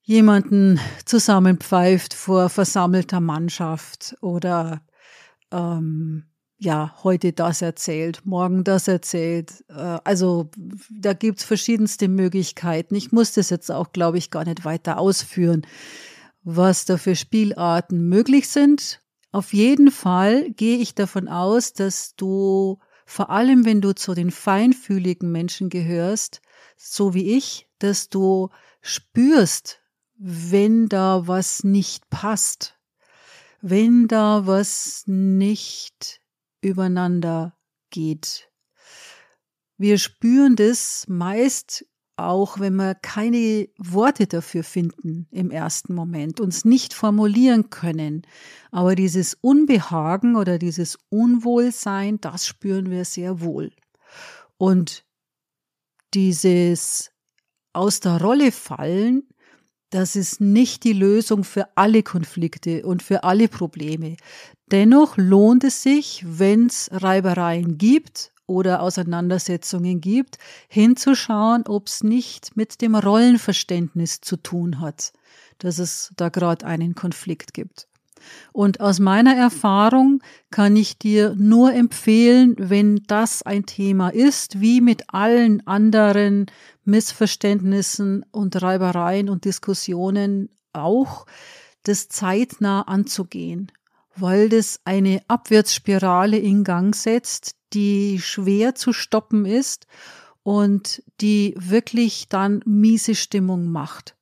jemanden 0.02 0.78
zusammenpfeift 1.06 2.12
vor 2.12 2.50
versammelter 2.50 3.20
Mannschaft 3.20 4.16
oder 4.20 4.82
ähm, 5.50 6.26
ja, 6.58 6.94
heute 7.02 7.32
das 7.32 7.62
erzählt, 7.62 8.24
morgen 8.24 8.64
das 8.64 8.88
erzählt. 8.88 9.64
Äh, 9.68 9.98
also 10.04 10.50
da 10.90 11.12
gibt's 11.12 11.44
verschiedenste 11.44 12.08
Möglichkeiten. 12.08 12.94
Ich 12.94 13.12
muss 13.12 13.32
das 13.32 13.50
jetzt 13.50 13.70
auch, 13.70 13.92
glaube 13.92 14.18
ich, 14.18 14.30
gar 14.30 14.44
nicht 14.44 14.64
weiter 14.64 14.98
ausführen, 14.98 15.66
was 16.42 16.84
da 16.84 16.96
für 16.96 17.16
Spielarten 17.16 18.08
möglich 18.08 18.48
sind. 18.48 19.00
Auf 19.32 19.52
jeden 19.52 19.90
Fall 19.90 20.50
gehe 20.50 20.78
ich 20.78 20.94
davon 20.94 21.28
aus, 21.28 21.72
dass 21.72 22.14
du, 22.14 22.78
vor 23.04 23.30
allem 23.30 23.64
wenn 23.64 23.80
du 23.80 23.94
zu 23.94 24.14
den 24.14 24.30
feinfühligen 24.30 25.32
Menschen 25.32 25.70
gehörst, 25.70 26.40
so 26.76 27.14
wie 27.14 27.36
ich, 27.36 27.68
dass 27.78 28.08
du 28.08 28.50
spürst, 28.80 29.80
wenn 30.18 30.88
da 30.88 31.26
was 31.26 31.64
nicht 31.64 32.08
passt, 32.10 32.76
wenn 33.60 34.06
da 34.06 34.46
was 34.46 35.02
nicht 35.06 36.20
übereinander 36.64 37.56
geht. 37.90 38.50
Wir 39.76 39.98
spüren 39.98 40.56
das 40.56 41.06
meist 41.08 41.86
auch, 42.16 42.60
wenn 42.60 42.76
wir 42.76 42.94
keine 42.94 43.68
Worte 43.76 44.26
dafür 44.26 44.62
finden 44.62 45.26
im 45.30 45.50
ersten 45.50 45.94
Moment, 45.94 46.40
uns 46.40 46.64
nicht 46.64 46.94
formulieren 46.94 47.70
können. 47.70 48.22
Aber 48.70 48.94
dieses 48.94 49.34
Unbehagen 49.34 50.36
oder 50.36 50.58
dieses 50.58 50.96
Unwohlsein, 51.08 52.20
das 52.20 52.46
spüren 52.46 52.90
wir 52.90 53.04
sehr 53.04 53.40
wohl. 53.40 53.72
Und 54.56 55.04
dieses 56.14 57.10
aus 57.72 57.98
der 57.98 58.20
Rolle 58.20 58.52
fallen, 58.52 59.28
das 59.90 60.16
ist 60.16 60.40
nicht 60.40 60.84
die 60.84 60.92
Lösung 60.92 61.44
für 61.44 61.68
alle 61.76 62.02
Konflikte 62.02 62.84
und 62.84 63.02
für 63.02 63.24
alle 63.24 63.48
Probleme. 63.48 64.16
Dennoch 64.70 65.16
lohnt 65.16 65.64
es 65.64 65.82
sich, 65.82 66.24
wenn 66.26 66.66
es 66.66 66.88
Reibereien 66.92 67.78
gibt 67.78 68.32
oder 68.46 68.82
Auseinandersetzungen 68.82 70.00
gibt, 70.00 70.38
hinzuschauen, 70.68 71.64
ob 71.66 71.86
es 71.86 72.02
nicht 72.02 72.56
mit 72.56 72.80
dem 72.82 72.94
Rollenverständnis 72.94 74.20
zu 74.20 74.36
tun 74.36 74.80
hat, 74.80 75.12
dass 75.58 75.78
es 75.78 76.12
da 76.16 76.28
gerade 76.28 76.66
einen 76.66 76.94
Konflikt 76.94 77.54
gibt. 77.54 77.86
Und 78.52 78.80
aus 78.80 79.00
meiner 79.00 79.34
Erfahrung 79.36 80.22
kann 80.50 80.76
ich 80.76 80.98
dir 80.98 81.34
nur 81.36 81.72
empfehlen, 81.72 82.54
wenn 82.58 83.02
das 83.06 83.42
ein 83.42 83.66
Thema 83.66 84.08
ist, 84.08 84.60
wie 84.60 84.80
mit 84.80 85.04
allen 85.12 85.66
anderen 85.66 86.46
Missverständnissen 86.84 88.24
und 88.30 88.60
Reibereien 88.60 89.28
und 89.28 89.44
Diskussionen 89.44 90.50
auch, 90.72 91.26
das 91.82 92.08
zeitnah 92.08 92.82
anzugehen 92.82 93.70
weil 94.16 94.48
das 94.48 94.80
eine 94.84 95.22
Abwärtsspirale 95.28 96.38
in 96.38 96.64
Gang 96.64 96.94
setzt, 96.94 97.56
die 97.72 98.20
schwer 98.20 98.74
zu 98.74 98.92
stoppen 98.92 99.44
ist 99.44 99.86
und 100.42 101.02
die 101.20 101.54
wirklich 101.56 102.28
dann 102.28 102.62
miese 102.64 103.14
Stimmung 103.14 103.70
macht. 103.70 104.16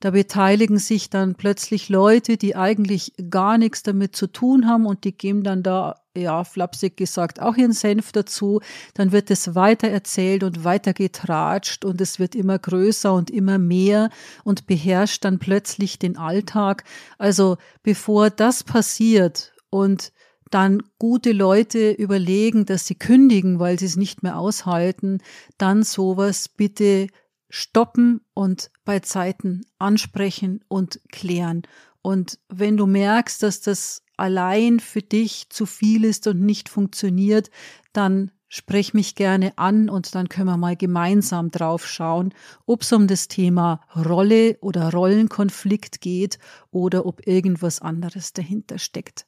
Da 0.00 0.12
beteiligen 0.12 0.78
sich 0.78 1.10
dann 1.10 1.34
plötzlich 1.34 1.90
Leute, 1.90 2.38
die 2.38 2.56
eigentlich 2.56 3.12
gar 3.28 3.58
nichts 3.58 3.82
damit 3.82 4.16
zu 4.16 4.26
tun 4.26 4.66
haben 4.66 4.86
und 4.86 5.04
die 5.04 5.12
geben 5.12 5.42
dann 5.42 5.62
da, 5.62 6.00
ja, 6.16 6.42
flapsig 6.42 6.96
gesagt, 6.96 7.40
auch 7.40 7.56
ihren 7.56 7.74
Senf 7.74 8.10
dazu. 8.10 8.60
Dann 8.94 9.12
wird 9.12 9.30
es 9.30 9.54
weiter 9.54 9.88
erzählt 9.88 10.42
und 10.42 10.64
weiter 10.64 10.94
getratscht 10.94 11.84
und 11.84 12.00
es 12.00 12.18
wird 12.18 12.34
immer 12.34 12.58
größer 12.58 13.12
und 13.12 13.30
immer 13.30 13.58
mehr 13.58 14.08
und 14.42 14.66
beherrscht 14.66 15.24
dann 15.26 15.38
plötzlich 15.38 15.98
den 15.98 16.16
Alltag. 16.16 16.84
Also 17.18 17.58
bevor 17.82 18.30
das 18.30 18.64
passiert 18.64 19.52
und 19.68 20.12
dann 20.50 20.82
gute 20.98 21.32
Leute 21.32 21.92
überlegen, 21.92 22.66
dass 22.66 22.86
sie 22.86 22.96
kündigen, 22.96 23.60
weil 23.60 23.78
sie 23.78 23.86
es 23.86 23.96
nicht 23.96 24.22
mehr 24.22 24.38
aushalten, 24.38 25.18
dann 25.58 25.84
sowas 25.84 26.48
bitte 26.48 27.06
stoppen 27.50 28.20
und 28.32 28.70
bei 28.84 29.00
Zeiten 29.00 29.62
ansprechen 29.78 30.64
und 30.68 31.00
klären. 31.10 31.62
Und 32.02 32.38
wenn 32.48 32.76
du 32.76 32.86
merkst, 32.86 33.42
dass 33.42 33.60
das 33.60 34.02
allein 34.16 34.80
für 34.80 35.02
dich 35.02 35.50
zu 35.50 35.66
viel 35.66 36.04
ist 36.04 36.26
und 36.26 36.40
nicht 36.40 36.68
funktioniert, 36.68 37.50
dann 37.92 38.30
sprech 38.48 38.94
mich 38.94 39.14
gerne 39.14 39.56
an 39.56 39.88
und 39.88 40.14
dann 40.14 40.28
können 40.28 40.48
wir 40.48 40.56
mal 40.56 40.76
gemeinsam 40.76 41.50
drauf 41.50 41.86
schauen, 41.86 42.34
ob 42.66 42.82
es 42.82 42.92
um 42.92 43.06
das 43.06 43.28
Thema 43.28 43.80
Rolle 43.94 44.58
oder 44.60 44.90
Rollenkonflikt 44.90 46.00
geht 46.00 46.38
oder 46.70 47.06
ob 47.06 47.26
irgendwas 47.26 47.80
anderes 47.80 48.32
dahinter 48.32 48.78
steckt. 48.78 49.26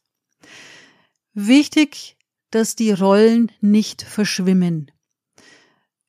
Wichtig, 1.35 2.17
dass 2.51 2.77
die 2.77 2.93
Rollen 2.93 3.51
nicht 3.61 4.03
verschwimmen. 4.03 4.91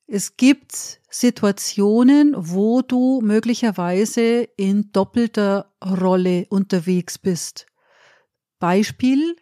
Es 0.06 0.36
gibt 0.36 1.00
Situationen, 1.08 2.34
wo 2.36 2.82
du 2.82 3.20
möglicherweise 3.22 4.48
in 4.56 4.92
doppelter 4.92 5.72
Rolle 5.82 6.46
unterwegs 6.50 7.18
bist. 7.18 7.66
Beispiel, 8.58 9.36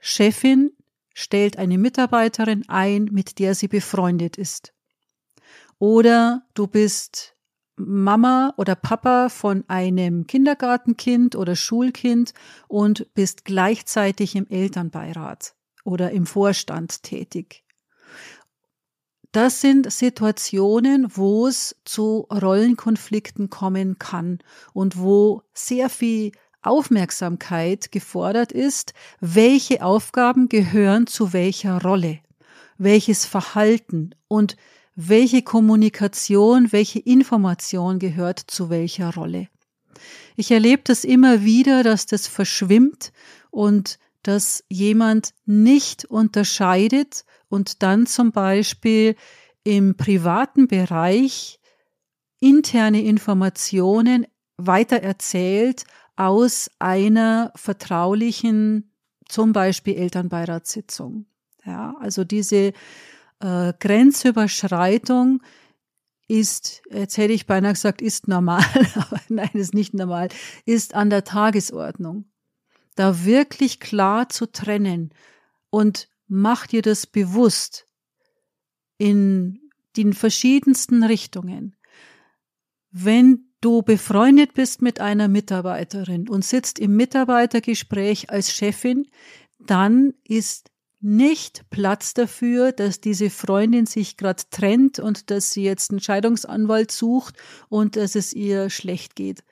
Chefin 0.00 0.70
stellt 1.14 1.58
eine 1.58 1.78
Mitarbeiterin 1.78 2.64
ein, 2.68 3.06
mit 3.06 3.40
der 3.40 3.56
sie 3.56 3.66
befreundet 3.66 4.38
ist. 4.38 4.72
Oder 5.78 6.42
du 6.54 6.68
bist 6.68 7.34
Mama 7.76 8.54
oder 8.56 8.76
Papa 8.76 9.28
von 9.28 9.64
einem 9.68 10.26
Kindergartenkind 10.26 11.34
oder 11.34 11.56
Schulkind 11.56 12.34
und 12.68 13.12
bist 13.14 13.44
gleichzeitig 13.44 14.36
im 14.36 14.46
Elternbeirat 14.48 15.54
oder 15.84 16.10
im 16.12 16.26
Vorstand 16.26 17.02
tätig. 17.02 17.64
Das 19.32 19.60
sind 19.60 19.92
Situationen, 19.92 21.06
wo 21.14 21.46
es 21.46 21.76
zu 21.84 22.26
Rollenkonflikten 22.30 23.50
kommen 23.50 23.98
kann 23.98 24.38
und 24.72 24.98
wo 24.98 25.42
sehr 25.52 25.90
viel 25.90 26.32
Aufmerksamkeit 26.62 27.92
gefordert 27.92 28.52
ist, 28.52 28.94
welche 29.20 29.82
Aufgaben 29.82 30.48
gehören 30.48 31.06
zu 31.06 31.32
welcher 31.32 31.82
Rolle, 31.82 32.20
welches 32.78 33.26
Verhalten 33.26 34.14
und 34.28 34.56
welche 34.96 35.42
Kommunikation, 35.42 36.72
welche 36.72 36.98
Information 36.98 37.98
gehört 37.98 38.38
zu 38.40 38.70
welcher 38.70 39.14
Rolle. 39.14 39.48
Ich 40.36 40.50
erlebe 40.50 40.82
das 40.84 41.04
immer 41.04 41.44
wieder, 41.44 41.82
dass 41.82 42.06
das 42.06 42.26
verschwimmt 42.26 43.12
und 43.50 43.98
dass 44.22 44.64
jemand 44.68 45.34
nicht 45.46 46.04
unterscheidet 46.04 47.24
und 47.48 47.82
dann 47.82 48.06
zum 48.06 48.32
Beispiel 48.32 49.16
im 49.64 49.96
privaten 49.96 50.68
Bereich 50.68 51.60
interne 52.40 53.02
Informationen 53.02 54.26
weitererzählt 54.56 55.84
aus 56.16 56.70
einer 56.78 57.52
vertraulichen, 57.54 58.92
zum 59.28 59.52
Beispiel 59.52 59.96
Elternbeiratssitzung. 59.96 61.26
Ja, 61.64 61.94
also 62.00 62.24
diese 62.24 62.72
äh, 63.40 63.72
Grenzüberschreitung 63.78 65.42
ist, 66.28 66.82
jetzt 66.90 67.16
hätte 67.16 67.32
ich 67.32 67.46
beinahe 67.46 67.72
gesagt, 67.72 68.02
ist 68.02 68.28
normal, 68.28 68.64
aber 68.94 69.20
nein, 69.28 69.50
ist 69.54 69.74
nicht 69.74 69.94
normal, 69.94 70.28
ist 70.64 70.94
an 70.94 71.10
der 71.10 71.24
Tagesordnung. 71.24 72.24
Da 72.98 73.24
wirklich 73.24 73.78
klar 73.78 74.28
zu 74.28 74.50
trennen 74.50 75.14
und 75.70 76.08
mach 76.26 76.66
dir 76.66 76.82
das 76.82 77.06
bewusst 77.06 77.86
in 78.96 79.70
den 79.96 80.14
verschiedensten 80.14 81.04
Richtungen. 81.04 81.76
Wenn 82.90 83.52
du 83.60 83.82
befreundet 83.82 84.54
bist 84.54 84.82
mit 84.82 85.00
einer 85.00 85.28
Mitarbeiterin 85.28 86.28
und 86.28 86.44
sitzt 86.44 86.80
im 86.80 86.96
Mitarbeitergespräch 86.96 88.30
als 88.30 88.52
Chefin, 88.52 89.06
dann 89.60 90.14
ist 90.24 90.72
nicht 90.98 91.70
Platz 91.70 92.14
dafür, 92.14 92.72
dass 92.72 93.00
diese 93.00 93.30
Freundin 93.30 93.86
sich 93.86 94.16
gerade 94.16 94.42
trennt 94.50 94.98
und 94.98 95.30
dass 95.30 95.52
sie 95.52 95.62
jetzt 95.62 95.92
einen 95.92 96.00
Scheidungsanwalt 96.00 96.90
sucht 96.90 97.36
und 97.68 97.94
dass 97.94 98.16
es 98.16 98.32
ihr 98.32 98.70
schlecht 98.70 99.14
geht. 99.14 99.44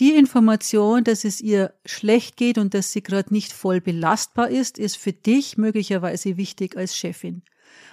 Die 0.00 0.16
Information, 0.16 1.04
dass 1.04 1.24
es 1.24 1.40
ihr 1.40 1.72
schlecht 1.86 2.36
geht 2.36 2.58
und 2.58 2.74
dass 2.74 2.92
sie 2.92 3.02
gerade 3.02 3.32
nicht 3.32 3.52
voll 3.52 3.80
belastbar 3.80 4.48
ist, 4.48 4.78
ist 4.78 4.96
für 4.96 5.12
dich 5.12 5.56
möglicherweise 5.56 6.36
wichtig 6.36 6.76
als 6.76 6.96
Chefin. 6.96 7.42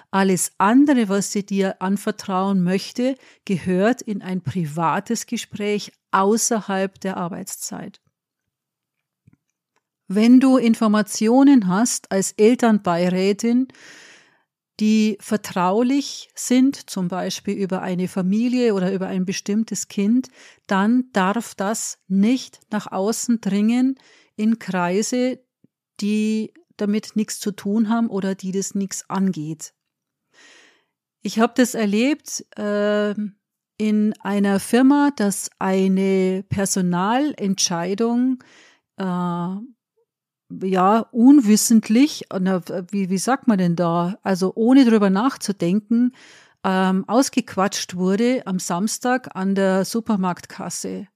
Alles 0.10 0.52
andere, 0.58 1.10
was 1.10 1.32
sie 1.32 1.46
dir 1.46 1.82
anvertrauen 1.82 2.64
möchte, 2.64 3.16
gehört 3.46 4.02
in 4.02 4.22
ein 4.22 4.42
privates 4.42 5.26
Gespräch 5.26 5.92
außerhalb 6.12 7.00
der 7.00 7.18
Arbeitszeit. 7.18 8.02
Wenn 10.08 10.42
du 10.42 10.58
Informationen 10.58 11.68
hast 11.68 12.12
als 12.12 12.34
Elternbeirätin, 12.34 13.70
die 14.82 15.18
vertraulich 15.22 16.30
sind, 16.34 16.90
zum 16.90 17.08
Beispiel 17.08 17.54
über 17.54 17.84
eine 17.84 18.08
Familie 18.08 18.74
oder 18.74 18.92
über 18.92 19.06
ein 19.08 19.26
bestimmtes 19.26 19.88
Kind, 19.88 20.30
dann 20.66 21.06
darf 21.14 21.54
das 21.54 22.00
nicht 22.08 22.60
nach 22.72 22.92
außen 22.92 23.42
dringen 23.42 24.00
in 24.36 24.58
Kreise, 24.58 25.40
die 26.02 26.52
damit 26.78 27.16
nichts 27.16 27.40
zu 27.40 27.52
tun 27.52 27.90
haben 27.90 28.10
oder 28.10 28.34
die 28.34 28.52
das 28.52 28.74
nichts 28.74 29.08
angeht. 29.08 29.76
Ich 31.22 31.40
habe 31.40 31.54
das 31.56 31.76
erlebt 31.76 32.44
äh, 32.58 33.14
in 33.78 34.14
einer 34.20 34.60
Firma, 34.60 35.12
dass 35.16 35.52
eine 35.60 36.44
Personalentscheidung 36.50 38.44
äh, 38.98 39.56
ja, 40.64 41.00
unwissentlich, 41.12 42.26
wie, 42.32 43.10
wie 43.10 43.18
sagt 43.18 43.48
man 43.48 43.58
denn 43.58 43.76
da, 43.76 44.18
also 44.24 44.54
ohne 44.56 44.86
drüber 44.86 45.10
nachzudenken, 45.10 46.14
ähm, 46.64 47.06
ausgequatscht 47.08 47.96
wurde 47.96 48.46
am 48.46 48.60
Samstag 48.60 49.36
an 49.36 49.56
der 49.56 49.86
Supermarktkasse. 49.86 51.08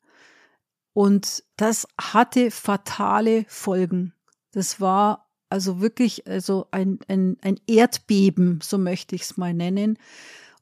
Und 0.94 1.44
das 1.58 1.88
hatte 2.00 2.52
fatale 2.52 3.46
Folgen. 3.48 4.14
Das 4.52 4.80
war 4.80 5.30
also 5.50 5.82
wirklich 5.82 6.28
also 6.28 6.68
ein, 6.72 7.00
ein, 7.08 7.38
ein 7.42 7.60
Erdbeben, 7.68 8.60
so 8.64 8.78
möchte 8.78 9.16
ich 9.16 9.24
es 9.24 9.38
mal 9.38 9.54
nennen. 9.54 10.00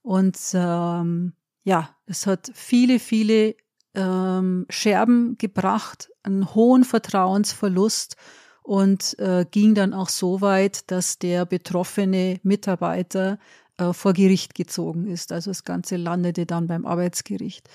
Und 0.02 0.38
ähm, 0.54 1.34
ja, 1.64 1.96
es 2.06 2.28
hat 2.28 2.52
viele, 2.54 3.00
viele 3.00 3.56
ähm, 3.94 4.66
Scherben 4.70 5.38
gebracht, 5.38 6.10
einen 6.24 6.54
hohen 6.54 6.84
Vertrauensverlust 6.84 8.18
und 8.64 9.18
äh, 9.20 9.46
ging 9.50 9.76
dann 9.76 9.94
auch 9.94 10.10
so 10.10 10.42
weit, 10.42 10.90
dass 10.90 11.20
der 11.20 11.46
betroffene 11.46 12.40
Mitarbeiter 12.44 13.38
äh, 13.78 13.94
vor 13.94 14.14
Gericht 14.14 14.56
gezogen 14.56 15.06
ist. 15.06 15.32
Also 15.32 15.52
das 15.52 15.64
Ganze 15.64 15.98
landete 15.98 16.46
dann 16.46 16.68
beim 16.68 16.86
Arbeitsgericht. 16.86 17.70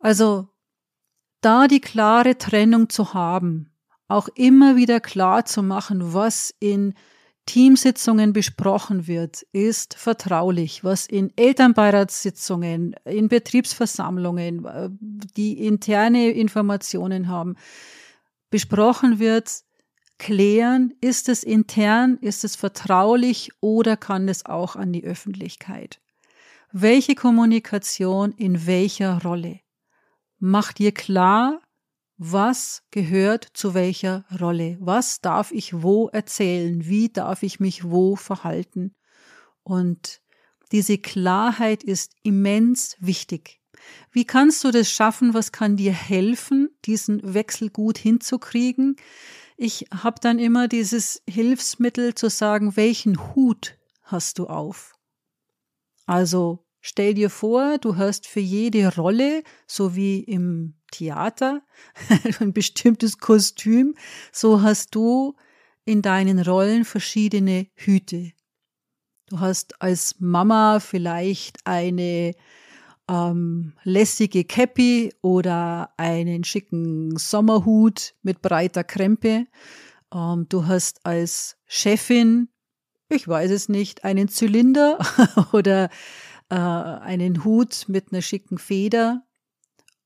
Also 0.00 0.48
da 1.40 1.68
die 1.68 1.80
klare 1.80 2.36
Trennung 2.36 2.88
zu 2.88 3.14
haben, 3.14 3.70
auch 4.08 4.28
immer 4.34 4.76
wieder 4.76 5.00
klar 5.00 5.44
zu 5.44 5.62
machen, 5.62 6.12
was 6.14 6.52
in 6.58 6.94
Teamsitzungen 7.46 8.32
besprochen 8.32 9.06
wird, 9.06 9.42
ist 9.52 9.94
vertraulich. 9.94 10.84
Was 10.84 11.06
in 11.06 11.32
Elternbeiratssitzungen, 11.36 12.94
in 13.04 13.28
Betriebsversammlungen, 13.28 14.64
äh, 14.66 14.90
die 15.36 15.64
interne 15.64 16.30
Informationen 16.30 17.28
haben, 17.28 17.56
besprochen 18.50 19.18
wird, 19.18 19.62
klären, 20.18 20.94
ist 21.00 21.28
es 21.28 21.44
intern, 21.44 22.18
ist 22.20 22.44
es 22.44 22.56
vertraulich 22.56 23.50
oder 23.60 23.96
kann 23.96 24.28
es 24.28 24.46
auch 24.46 24.76
an 24.76 24.92
die 24.92 25.04
Öffentlichkeit? 25.04 26.00
Welche 26.72 27.14
Kommunikation 27.14 28.32
in 28.32 28.66
welcher 28.66 29.22
Rolle? 29.22 29.60
Mach 30.38 30.72
dir 30.72 30.92
klar, 30.92 31.60
was 32.18 32.82
gehört 32.90 33.48
zu 33.54 33.74
welcher 33.74 34.24
Rolle? 34.40 34.76
Was 34.80 35.20
darf 35.20 35.52
ich 35.52 35.82
wo 35.82 36.08
erzählen? 36.08 36.84
Wie 36.84 37.08
darf 37.08 37.42
ich 37.42 37.60
mich 37.60 37.84
wo 37.84 38.16
verhalten? 38.16 38.94
Und 39.62 40.20
diese 40.72 40.98
Klarheit 40.98 41.82
ist 41.84 42.12
immens 42.22 42.96
wichtig. 42.98 43.60
Wie 44.10 44.24
kannst 44.24 44.64
du 44.64 44.70
das 44.70 44.90
schaffen? 44.90 45.32
Was 45.32 45.52
kann 45.52 45.76
dir 45.76 45.92
helfen, 45.92 46.70
diesen 46.84 47.34
Wechsel 47.34 47.70
gut 47.70 47.98
hinzukriegen? 47.98 48.96
Ich 49.60 49.86
habe 49.92 50.20
dann 50.20 50.38
immer 50.38 50.68
dieses 50.68 51.20
Hilfsmittel 51.28 52.14
zu 52.14 52.30
sagen, 52.30 52.76
welchen 52.76 53.34
Hut 53.34 53.76
hast 54.04 54.38
du 54.38 54.46
auf? 54.46 54.94
Also 56.06 56.64
stell 56.80 57.14
dir 57.14 57.28
vor, 57.28 57.78
du 57.78 57.96
hast 57.96 58.28
für 58.28 58.38
jede 58.38 58.94
Rolle, 58.94 59.42
so 59.66 59.96
wie 59.96 60.20
im 60.20 60.74
Theater, 60.92 61.62
ein 62.38 62.52
bestimmtes 62.52 63.18
Kostüm, 63.18 63.96
so 64.30 64.62
hast 64.62 64.94
du 64.94 65.34
in 65.84 66.02
deinen 66.02 66.38
Rollen 66.38 66.84
verschiedene 66.84 67.66
Hüte. 67.74 68.30
Du 69.26 69.40
hast 69.40 69.82
als 69.82 70.20
Mama 70.20 70.78
vielleicht 70.78 71.66
eine 71.66 72.36
ähm, 73.08 73.72
lässige 73.84 74.44
Käppi 74.44 75.12
oder 75.22 75.92
einen 75.96 76.44
schicken 76.44 77.16
Sommerhut 77.16 78.14
mit 78.22 78.42
breiter 78.42 78.84
Krempe. 78.84 79.46
Ähm, 80.12 80.46
du 80.48 80.66
hast 80.66 81.04
als 81.04 81.56
Chefin, 81.66 82.48
ich 83.08 83.26
weiß 83.26 83.50
es 83.50 83.68
nicht, 83.68 84.04
einen 84.04 84.28
Zylinder 84.28 84.98
oder 85.52 85.90
äh, 86.50 86.54
einen 86.54 87.44
Hut 87.44 87.86
mit 87.88 88.12
einer 88.12 88.22
schicken 88.22 88.58
Feder. 88.58 89.24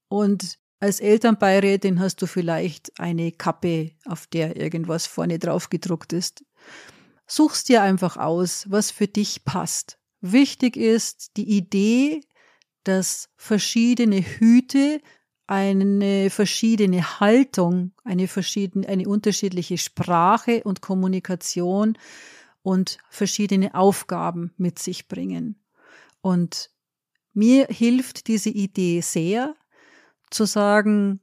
Und 0.09 0.59
als 0.79 1.01
Elternbeirätin 1.01 2.01
hast 2.01 2.23
du 2.23 2.27
vielleicht 2.27 2.99
eine 3.01 3.33
Kappe, 3.33 3.93
auf 4.05 4.27
der 4.27 4.57
irgendwas 4.57 5.07
vorne 5.07 5.39
drauf 5.39 5.71
gedruckt 5.71 6.13
ist. 6.13 6.45
Suchst 7.27 7.69
dir 7.69 7.83
einfach 7.83 8.17
aus, 8.17 8.67
was 8.69 8.91
für 8.91 9.07
dich 9.07 9.45
passt. 9.45 9.99
Wichtig 10.21 10.77
ist 10.77 11.37
die 11.37 11.49
Idee, 11.57 12.21
dass 12.85 13.29
verschiedene 13.37 14.21
Hüte 14.21 15.01
eine 15.47 16.31
verschiedene 16.31 17.21
Haltung, 17.21 17.93
eine 18.05 18.29
verschiedene, 18.29 18.89
eine 18.89 19.09
unterschiedliche 19.09 19.77
Sprache 19.77 20.63
und 20.65 20.81
Kommunikation 20.81 21.99
und 22.63 22.99
verschiedene 23.11 23.75
Aufgaben 23.75 24.53
mit 24.57 24.79
sich 24.79 25.09
bringen. 25.09 25.63
Und 26.21 26.71
mir 27.35 27.67
hilft 27.67 28.29
diese 28.29 28.51
Idee 28.51 29.01
sehr, 29.01 29.55
zu 30.31 30.47
sagen, 30.47 31.21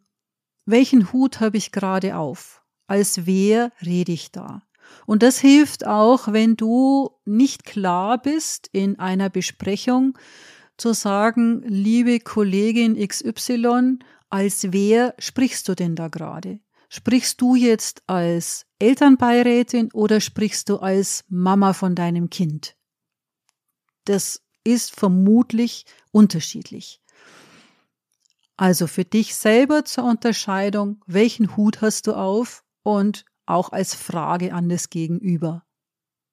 welchen 0.66 1.12
Hut 1.12 1.40
habe 1.40 1.58
ich 1.58 1.72
gerade 1.72 2.16
auf? 2.16 2.64
Als 2.88 3.26
wer 3.26 3.72
rede 3.84 4.12
ich 4.12 4.32
da? 4.32 4.62
Und 5.06 5.24
das 5.24 5.40
hilft 5.40 5.86
auch, 5.86 6.32
wenn 6.34 6.56
du 6.56 7.12
nicht 7.26 7.64
klar 7.64 8.22
bist 8.22 8.70
in 8.72 9.00
einer 9.00 9.30
Besprechung, 9.30 10.18
zu 10.80 10.94
sagen, 10.94 11.62
liebe 11.64 12.20
Kollegin 12.20 12.96
XY, 12.96 14.00
als 14.30 14.72
wer 14.72 15.16
sprichst 15.20 15.68
du 15.68 15.76
denn 15.76 15.96
da 15.96 16.08
gerade? 16.08 16.60
Sprichst 16.90 17.40
du 17.42 17.56
jetzt 17.56 18.02
als 18.08 18.66
Elternbeirätin 18.80 19.92
oder 19.94 20.22
sprichst 20.22 20.70
du 20.70 20.78
als 20.78 21.24
Mama 21.28 21.74
von 21.74 21.94
deinem 21.96 22.30
Kind? 22.30 22.76
Das 24.06 24.42
ist 24.64 24.96
vermutlich 24.96 25.86
unterschiedlich. 26.12 27.02
Also 28.58 28.88
für 28.88 29.06
dich 29.06 29.36
selber 29.36 29.86
zur 29.86 30.06
Unterscheidung, 30.06 31.02
welchen 31.06 31.56
Hut 31.56 31.82
hast 31.82 32.08
du 32.08 32.14
auf 32.14 32.64
und 32.84 33.24
auch 33.46 33.72
als 33.72 33.96
Frage 33.96 34.54
an 34.54 34.68
das 34.68 34.90
Gegenüber. 34.90 35.64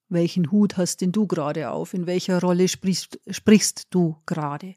Welchen 0.08 0.50
Hut 0.50 0.76
hast 0.76 1.00
denn 1.00 1.12
du 1.12 1.26
gerade 1.26 1.70
auf? 1.70 1.94
In 1.94 2.06
welcher 2.06 2.40
Rolle 2.40 2.68
sprichst, 2.68 3.18
sprichst 3.28 3.88
du 3.90 4.16
gerade? 4.26 4.76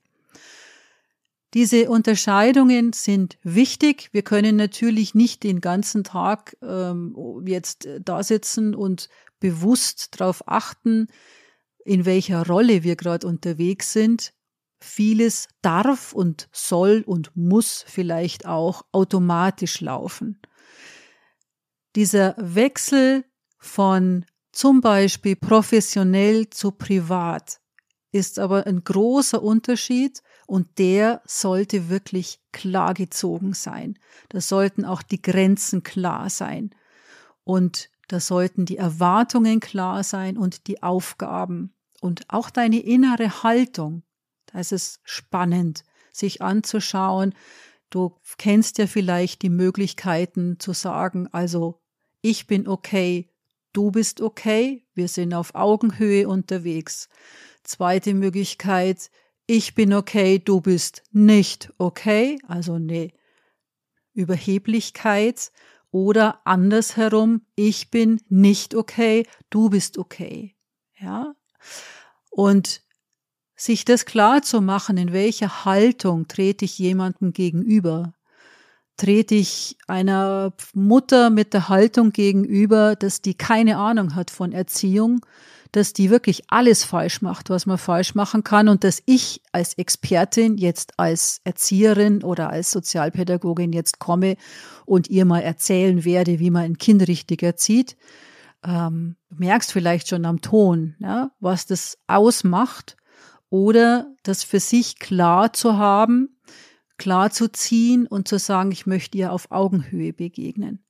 Diese 1.54 1.90
Unterscheidungen 1.90 2.94
sind 2.94 3.38
wichtig. 3.44 4.10
Wir 4.12 4.22
können 4.22 4.56
natürlich 4.56 5.16
nicht 5.16 5.44
den 5.44 5.62
ganzen 5.62 6.04
Tag 6.04 6.56
ähm, 6.62 7.44
jetzt 7.46 7.88
da 8.04 8.22
sitzen 8.22 8.76
und 8.76 9.10
bewusst 9.40 10.20
darauf 10.20 10.48
achten, 10.48 11.08
in 11.86 12.06
welcher 12.06 12.46
Rolle 12.46 12.84
wir 12.84 12.96
gerade 12.96 13.26
unterwegs 13.26 13.94
sind. 13.94 14.34
Vieles 14.80 15.48
darf 15.62 16.14
und 16.14 16.50
soll 16.52 17.04
und 17.06 17.36
muss 17.36 17.84
vielleicht 17.88 18.46
auch 18.46 18.84
automatisch 18.92 19.82
laufen. 19.82 20.40
Dieser 21.96 22.36
Wechsel 22.38 23.26
von 23.58 24.26
zum 24.52 24.82
Beispiel 24.82 25.36
professionell 25.36 26.50
zu 26.50 26.72
privat, 26.72 27.60
ist 28.12 28.40
aber 28.40 28.66
ein 28.66 28.84
großer 28.84 29.42
Unterschied 29.42 30.22
und 30.48 30.80
der 30.80 31.22
sollte 31.26 31.90
wirklich 31.90 32.42
klar 32.52 32.94
gezogen 32.94 33.54
sein. 33.54 34.00
Da 34.30 34.42
sollten 34.42 34.86
auch 34.86 35.04
die 35.04 35.22
Grenzen 35.22 35.84
klar 35.84 36.30
sein 36.30 36.74
und 37.44 37.90
da 38.08 38.20
sollten 38.20 38.66
die 38.66 38.78
Erwartungen 38.78 39.60
klar 39.60 40.04
sein 40.04 40.38
und 40.38 40.66
die 40.66 40.82
Aufgaben 40.82 41.76
und 42.02 42.24
auch 42.30 42.50
deine 42.50 42.80
innere 42.80 43.44
Haltung. 43.44 44.02
Da 44.48 44.60
ist 44.60 44.72
es 44.72 45.00
spannend, 45.04 45.84
sich 46.12 46.42
anzuschauen. 46.42 47.36
Du 47.92 48.18
kennst 48.38 48.80
ja 48.80 48.88
vielleicht 48.88 49.44
die 49.44 49.50
Möglichkeiten 49.50 50.60
zu 50.60 50.74
sagen, 50.74 51.28
also 51.32 51.80
ich 52.22 52.48
bin 52.48 52.68
okay, 52.68 53.29
du 53.80 53.92
bist 53.92 54.20
okay, 54.20 54.86
wir 54.94 55.08
sind 55.08 55.34
auf 55.34 55.56
Augenhöhe 55.56 56.28
unterwegs. 56.28 57.08
Zweite 57.64 58.14
Möglichkeit, 58.14 59.10
ich 59.48 59.74
bin 59.74 59.94
okay, 59.94 60.38
du 60.38 60.60
bist 60.60 61.04
nicht 61.14 61.72
okay, 61.78 62.40
also 62.46 62.74
eine 62.74 63.14
Überheblichkeit. 64.14 65.54
Oder 65.92 66.42
andersherum, 66.46 67.46
ich 67.56 67.90
bin 67.90 68.20
nicht 68.28 68.76
okay, 68.76 69.26
du 69.50 69.70
bist 69.70 69.98
okay. 69.98 70.58
Ja. 71.00 71.34
Und 72.30 72.82
sich 73.56 73.86
das 73.86 74.04
klar 74.06 74.42
zu 74.42 74.60
machen, 74.60 74.98
in 74.98 75.14
welcher 75.14 75.64
Haltung 75.64 76.28
trete 76.28 76.66
ich 76.66 76.78
jemandem 76.78 77.32
gegenüber. 77.32 78.14
Trete 79.00 79.36
ich 79.36 79.78
einer 79.88 80.52
Mutter 80.74 81.30
mit 81.30 81.54
der 81.54 81.70
Haltung 81.70 82.12
gegenüber, 82.12 82.98
dass 82.98 83.22
die 83.22 83.34
keine 83.34 83.78
Ahnung 83.78 84.14
hat 84.14 84.30
von 84.30 84.52
Erziehung, 84.52 85.26
dass 85.72 85.94
die 85.94 86.10
wirklich 86.10 86.44
alles 86.50 86.84
falsch 86.84 87.22
macht, 87.22 87.50
was 87.50 87.66
man 87.66 87.78
falsch 87.78 88.14
machen 88.14 88.44
kann 88.44 88.68
und 88.68 88.84
dass 88.84 89.02
ich 89.06 89.42
als 89.54 89.76
Expertin 89.76 90.58
jetzt 90.58 91.00
als 91.00 91.40
Erzieherin 91.46 92.24
oder 92.24 92.50
als 92.50 92.72
Sozialpädagogin 92.72 93.72
jetzt 93.72 94.00
komme 94.00 94.36
und 94.86 95.10
ihr 95.10 95.24
mal 95.24 95.44
erzählen 95.44 96.04
werde, 96.04 96.40
wie 96.40 96.50
man 96.50 96.64
ein 96.64 96.78
Kind 96.78 97.08
richtig 97.08 97.42
erzieht. 97.42 97.96
Ähm, 98.66 99.16
du 99.30 99.36
merkst 99.38 99.72
vielleicht 99.72 100.10
schon 100.10 100.26
am 100.26 100.42
Ton, 100.42 100.96
ja, 101.00 101.32
was 101.40 101.66
das 101.66 101.98
ausmacht 102.08 102.98
oder 103.50 104.14
das 104.24 104.44
für 104.44 104.60
sich 104.60 105.00
klar 105.00 105.54
zu 105.54 105.78
haben, 105.78 106.36
klar 107.00 107.32
zu 107.32 107.52
ziehen 107.52 108.06
und 108.06 108.28
zu 108.28 108.38
sagen, 108.38 108.72
ich 108.72 108.86
möchte 108.86 109.18
ihr 109.18 109.34
auf 109.34 109.50
Augenhöhe 109.50 110.14
begegnen. 110.14 110.86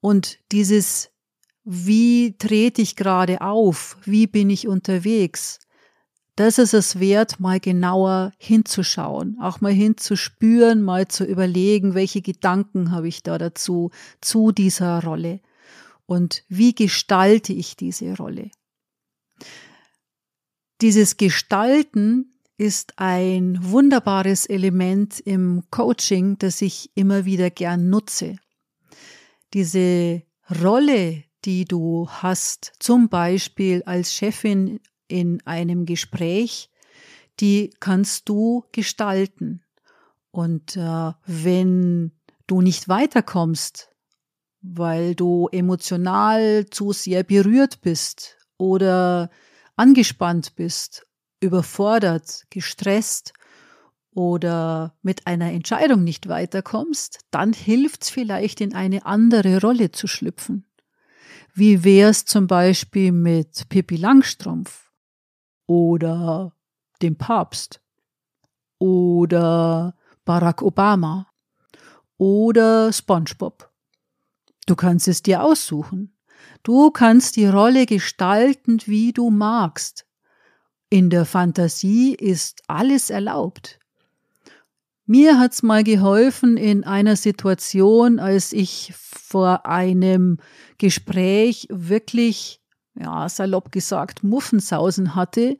Und 0.00 0.38
dieses 0.50 1.14
wie 1.64 2.36
trete 2.36 2.82
ich 2.82 2.94
gerade 2.94 3.40
auf, 3.40 3.96
wie 4.04 4.26
bin 4.26 4.50
ich 4.50 4.68
unterwegs. 4.68 5.60
Das 6.36 6.58
ist 6.58 6.74
es 6.74 7.00
wert, 7.00 7.40
mal 7.40 7.58
genauer 7.58 8.32
hinzuschauen, 8.38 9.38
auch 9.40 9.60
mal 9.60 9.72
hinzuspüren, 9.72 10.82
mal 10.82 11.08
zu 11.08 11.24
überlegen, 11.24 11.94
welche 11.94 12.22
Gedanken 12.22 12.90
habe 12.90 13.08
ich 13.08 13.22
da 13.22 13.38
dazu, 13.38 13.92
zu 14.20 14.52
dieser 14.52 15.02
Rolle 15.02 15.40
und 16.06 16.44
wie 16.48 16.74
gestalte 16.74 17.52
ich 17.52 17.76
diese 17.76 18.16
Rolle. 18.16 18.50
Dieses 20.80 21.16
Gestalten 21.16 22.33
ist 22.56 22.98
ein 22.98 23.58
wunderbares 23.60 24.46
Element 24.46 25.20
im 25.20 25.64
Coaching, 25.70 26.38
das 26.38 26.62
ich 26.62 26.90
immer 26.94 27.24
wieder 27.24 27.50
gern 27.50 27.90
nutze. 27.90 28.36
Diese 29.52 30.22
Rolle, 30.62 31.24
die 31.44 31.64
du 31.64 32.08
hast, 32.08 32.72
zum 32.78 33.08
Beispiel 33.08 33.82
als 33.84 34.12
Chefin 34.12 34.80
in 35.08 35.44
einem 35.46 35.86
Gespräch, 35.86 36.70
die 37.40 37.70
kannst 37.80 38.28
du 38.28 38.64
gestalten. 38.72 39.62
Und 40.30 40.76
äh, 40.76 41.12
wenn 41.26 42.12
du 42.46 42.60
nicht 42.60 42.88
weiterkommst, 42.88 43.90
weil 44.62 45.14
du 45.14 45.48
emotional 45.52 46.66
zu 46.70 46.92
sehr 46.92 47.22
berührt 47.22 47.80
bist 47.82 48.38
oder 48.56 49.30
angespannt 49.76 50.54
bist, 50.56 51.06
überfordert, 51.44 52.44
gestresst 52.50 53.32
oder 54.14 54.96
mit 55.02 55.26
einer 55.26 55.52
Entscheidung 55.52 56.04
nicht 56.04 56.28
weiterkommst, 56.28 57.20
dann 57.30 57.52
hilft's 57.52 58.10
vielleicht 58.10 58.60
in 58.60 58.74
eine 58.74 59.06
andere 59.06 59.60
Rolle 59.60 59.90
zu 59.90 60.06
schlüpfen. 60.06 60.66
Wie 61.52 61.84
wär's 61.84 62.24
zum 62.24 62.46
Beispiel 62.46 63.12
mit 63.12 63.68
Pippi 63.68 63.96
Langstrumpf 63.96 64.90
oder 65.66 66.52
dem 67.02 67.16
Papst 67.16 67.80
oder 68.78 69.96
Barack 70.24 70.62
Obama 70.62 71.28
oder 72.18 72.92
SpongeBob? 72.92 73.70
Du 74.66 74.76
kannst 74.76 75.08
es 75.08 75.22
dir 75.22 75.42
aussuchen. 75.42 76.16
Du 76.62 76.90
kannst 76.90 77.36
die 77.36 77.46
Rolle 77.46 77.86
gestalten, 77.86 78.80
wie 78.86 79.12
du 79.12 79.30
magst. 79.30 80.06
In 80.94 81.10
der 81.10 81.24
Fantasie 81.24 82.14
ist 82.14 82.62
alles 82.68 83.10
erlaubt. 83.10 83.80
Mir 85.06 85.40
hat's 85.40 85.64
mal 85.64 85.82
geholfen 85.82 86.56
in 86.56 86.84
einer 86.84 87.16
Situation, 87.16 88.20
als 88.20 88.52
ich 88.52 88.94
vor 88.94 89.66
einem 89.66 90.38
Gespräch 90.78 91.66
wirklich, 91.68 92.60
ja, 92.94 93.28
salopp 93.28 93.72
gesagt, 93.72 94.22
Muffensausen 94.22 95.16
hatte, 95.16 95.58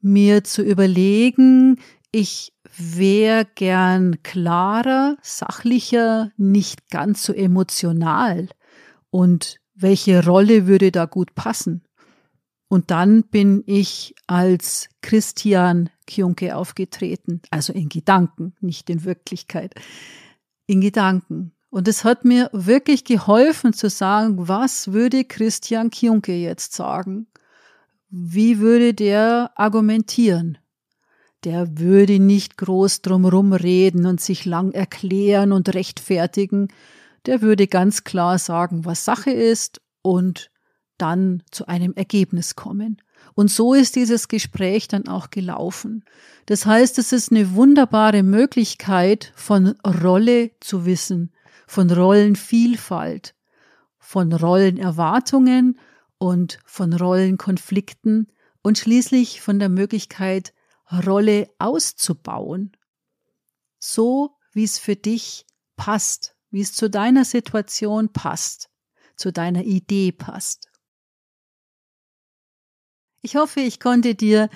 mir 0.00 0.42
zu 0.42 0.62
überlegen, 0.62 1.78
ich 2.10 2.52
wäre 2.76 3.46
gern 3.54 4.20
klarer, 4.24 5.16
sachlicher, 5.22 6.32
nicht 6.36 6.90
ganz 6.90 7.22
so 7.22 7.32
emotional. 7.32 8.48
Und 9.10 9.60
welche 9.76 10.26
Rolle 10.26 10.66
würde 10.66 10.90
da 10.90 11.04
gut 11.04 11.36
passen? 11.36 11.84
Und 12.72 12.90
dann 12.90 13.24
bin 13.24 13.62
ich 13.66 14.14
als 14.26 14.88
Christian 15.02 15.90
Kjunke 16.06 16.56
aufgetreten, 16.56 17.42
also 17.50 17.74
in 17.74 17.90
Gedanken, 17.90 18.54
nicht 18.62 18.88
in 18.88 19.04
Wirklichkeit, 19.04 19.74
in 20.66 20.80
Gedanken. 20.80 21.52
Und 21.68 21.86
es 21.86 22.02
hat 22.02 22.24
mir 22.24 22.48
wirklich 22.54 23.04
geholfen 23.04 23.74
zu 23.74 23.90
sagen, 23.90 24.48
was 24.48 24.90
würde 24.90 25.24
Christian 25.24 25.90
Kjunke 25.90 26.32
jetzt 26.32 26.72
sagen? 26.72 27.26
Wie 28.08 28.58
würde 28.58 28.94
der 28.94 29.50
argumentieren? 29.54 30.56
Der 31.44 31.78
würde 31.78 32.20
nicht 32.20 32.56
groß 32.56 33.02
drumrum 33.02 33.52
reden 33.52 34.06
und 34.06 34.22
sich 34.22 34.46
lang 34.46 34.72
erklären 34.72 35.52
und 35.52 35.74
rechtfertigen. 35.74 36.68
Der 37.26 37.42
würde 37.42 37.66
ganz 37.66 38.04
klar 38.04 38.38
sagen, 38.38 38.86
was 38.86 39.04
Sache 39.04 39.30
ist 39.30 39.82
und 40.00 40.51
dann 40.98 41.42
zu 41.50 41.66
einem 41.66 41.94
Ergebnis 41.94 42.54
kommen. 42.54 43.00
Und 43.34 43.50
so 43.50 43.74
ist 43.74 43.96
dieses 43.96 44.28
Gespräch 44.28 44.88
dann 44.88 45.08
auch 45.08 45.30
gelaufen. 45.30 46.04
Das 46.46 46.66
heißt, 46.66 46.98
es 46.98 47.12
ist 47.12 47.30
eine 47.30 47.54
wunderbare 47.54 48.22
Möglichkeit, 48.22 49.32
von 49.36 49.68
Rolle 49.86 50.50
zu 50.60 50.84
wissen, 50.84 51.32
von 51.66 51.90
Rollenvielfalt, 51.90 53.34
von 53.98 54.32
Rollenerwartungen 54.32 55.78
und 56.18 56.58
von 56.66 56.92
Rollenkonflikten 56.92 58.28
und 58.62 58.78
schließlich 58.78 59.40
von 59.40 59.58
der 59.58 59.68
Möglichkeit, 59.68 60.52
Rolle 61.06 61.48
auszubauen. 61.58 62.72
So, 63.78 64.36
wie 64.52 64.64
es 64.64 64.78
für 64.78 64.96
dich 64.96 65.46
passt, 65.76 66.36
wie 66.50 66.60
es 66.60 66.74
zu 66.74 66.90
deiner 66.90 67.24
Situation 67.24 68.12
passt, 68.12 68.70
zu 69.16 69.32
deiner 69.32 69.64
Idee 69.64 70.12
passt. 70.12 70.71
Ich 73.24 73.36
hoffe, 73.36 73.60
ich 73.60 73.78
konnte 73.78 74.16
dir 74.16 74.48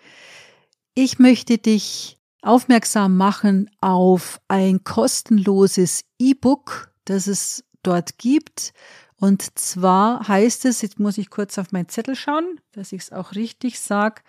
Ich 0.94 1.18
möchte 1.18 1.58
dich 1.58 2.18
aufmerksam 2.40 3.18
machen 3.18 3.70
auf 3.82 4.40
ein 4.48 4.82
kostenloses 4.82 6.04
E-Book, 6.18 6.90
das 7.04 7.26
es 7.26 7.64
dort 7.82 8.16
gibt 8.16 8.72
Und 9.20 9.56
zwar 9.58 10.26
heißt 10.26 10.64
es, 10.64 10.80
jetzt 10.80 10.98
muss 10.98 11.18
ich 11.18 11.28
kurz 11.28 11.58
auf 11.58 11.72
meinen 11.72 11.90
Zettel 11.90 12.16
schauen, 12.16 12.58
dass 12.72 12.92
ich 12.92 13.02
es 13.02 13.12
auch 13.12 13.34
richtig 13.34 13.78
sage, 13.78 14.22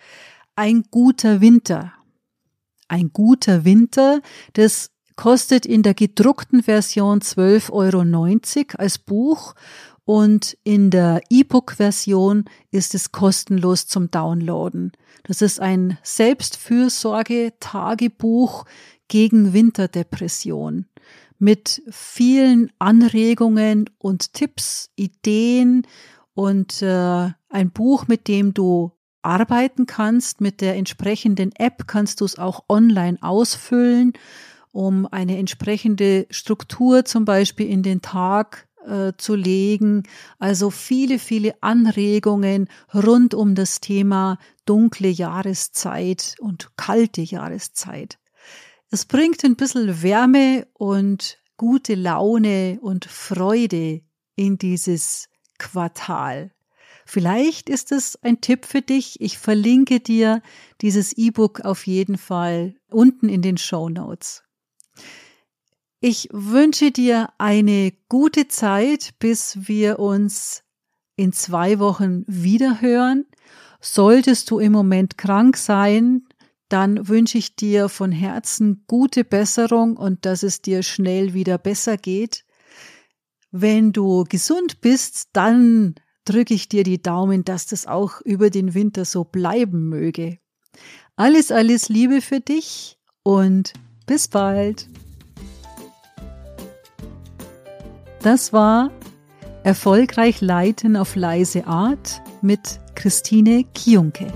ein 0.56 0.84
guter 0.92 1.40
Winter. 1.40 1.94
Ein 2.90 3.14
guter 3.14 3.64
Winter, 3.64 4.20
das 4.54 4.92
kostet 5.16 5.66
in 5.66 5.82
der 5.82 5.94
gedruckten 5.94 6.64
Version 6.64 7.22
12,90 7.22 7.72
Euro 7.72 8.02
als 8.78 8.98
Buch 8.98 9.56
und 10.04 10.58
in 10.66 10.90
der 10.90 11.22
E-Book-Version 11.30 12.44
ist 12.72 12.94
es 12.94 13.14
kostenlos 13.14 13.88
zum 13.88 14.12
Downloaden. 14.12 14.92
Das 15.24 15.42
ist 15.42 15.62
ein 15.62 15.98
Selbstfürsorge-Tagebuch 16.04 18.66
gegen 19.08 19.54
Winterdepression 19.54 20.88
mit 21.42 21.82
vielen 21.90 22.72
Anregungen 22.78 23.90
und 23.98 24.34
Tipps, 24.34 24.92
Ideen 24.96 25.88
und 26.34 26.84
äh, 26.84 27.30
ein 27.50 27.72
Buch, 27.72 28.08
mit 28.08 28.28
dem 28.28 28.54
du 28.54 28.92
arbeiten 29.24 29.88
kannst. 29.88 30.40
Mit 30.40 30.62
der 30.62 30.76
entsprechenden 30.76 31.52
App 31.56 31.88
kannst 31.88 32.22
du 32.22 32.26
es 32.26 32.38
auch 32.38 32.66
online 32.70 33.18
ausfüllen, 33.22 34.14
um 34.72 35.08
eine 35.08 35.38
entsprechende 35.38 36.28
Struktur 36.30 37.06
zum 37.06 37.26
Beispiel 37.26 37.68
in 37.68 37.82
den 37.82 38.02
Tag 38.04 38.68
äh, 38.86 39.14
zu 39.18 39.34
legen. 39.34 40.04
Also 40.38 40.70
viele, 40.70 41.18
viele 41.18 41.56
Anregungen 41.62 42.70
rund 42.94 43.34
um 43.34 43.56
das 43.56 43.82
Thema 43.82 44.38
dunkle 44.66 45.10
Jahreszeit 45.10 46.36
und 46.40 46.70
kalte 46.78 47.22
Jahreszeit. 47.22 48.21
Es 48.94 49.06
bringt 49.06 49.46
ein 49.46 49.56
bisschen 49.56 50.02
Wärme 50.02 50.68
und 50.74 51.38
gute 51.56 51.96
Laune 51.96 52.78
und 52.82 53.06
Freude 53.06 54.02
in 54.36 54.58
dieses 54.58 55.30
Quartal. 55.58 56.52
Vielleicht 57.06 57.70
ist 57.70 57.94
es 57.94 58.22
ein 58.22 58.42
Tipp 58.42 58.66
für 58.66 58.82
dich. 58.82 59.22
Ich 59.22 59.38
verlinke 59.38 60.02
dir 60.02 60.42
dieses 60.82 61.14
E-Book 61.14 61.62
auf 61.62 61.88
jeden 61.88 62.18
Fall 62.18 62.76
unten 62.90 63.30
in 63.30 63.42
den 63.42 63.58
Show 63.58 63.88
Notes. 63.88 64.44
Ich 66.02 66.28
wünsche 66.34 66.92
dir 66.92 67.30
eine 67.38 67.94
gute 68.10 68.50
Zeit, 68.50 69.12
bis 69.20 69.70
wir 69.70 70.00
uns 70.00 70.64
in 71.16 71.32
zwei 71.32 71.80
Wochen 71.80 72.26
wieder 72.28 72.82
hören. 72.82 73.26
Solltest 73.80 74.52
du 74.52 74.60
im 74.60 74.74
Moment 74.74 75.18
krank 75.18 75.56
sein, 75.56 76.28
dann 76.72 77.08
wünsche 77.08 77.38
ich 77.38 77.56
dir 77.56 77.90
von 77.90 78.12
Herzen 78.12 78.84
gute 78.88 79.24
Besserung 79.24 79.98
und 79.98 80.26
dass 80.26 80.44
es 80.44 80.62
dir 80.62 80.84
schnell 80.84 81.34
wieder 81.34 81.58
besser 81.58 81.98
geht. 81.98 82.46
Wenn 83.52 83.92
du 83.92 84.24
gesund 84.24 84.80
bist, 84.80 85.30
dann 85.34 85.96
drücke 86.24 86.54
ich 86.54 86.70
dir 86.70 86.84
die 86.84 87.02
Daumen, 87.02 87.44
dass 87.44 87.68
das 87.68 87.88
auch 87.88 88.22
über 88.22 88.50
den 88.50 88.74
Winter 88.74 89.04
so 89.06 89.26
bleiben 89.26 89.90
möge. 89.90 90.38
Alles, 91.18 91.52
alles 91.52 91.90
Liebe 91.90 92.22
für 92.22 92.40
dich 92.40 92.98
und 93.24 93.74
bis 94.06 94.30
bald. 94.30 94.88
Das 98.22 98.54
war 98.54 98.92
Erfolgreich 99.64 100.42
Leiten 100.42 100.96
auf 100.96 101.16
leise 101.16 101.68
Art 101.68 102.22
mit 102.42 102.80
Christine 102.96 103.66
Kionke. 103.74 104.32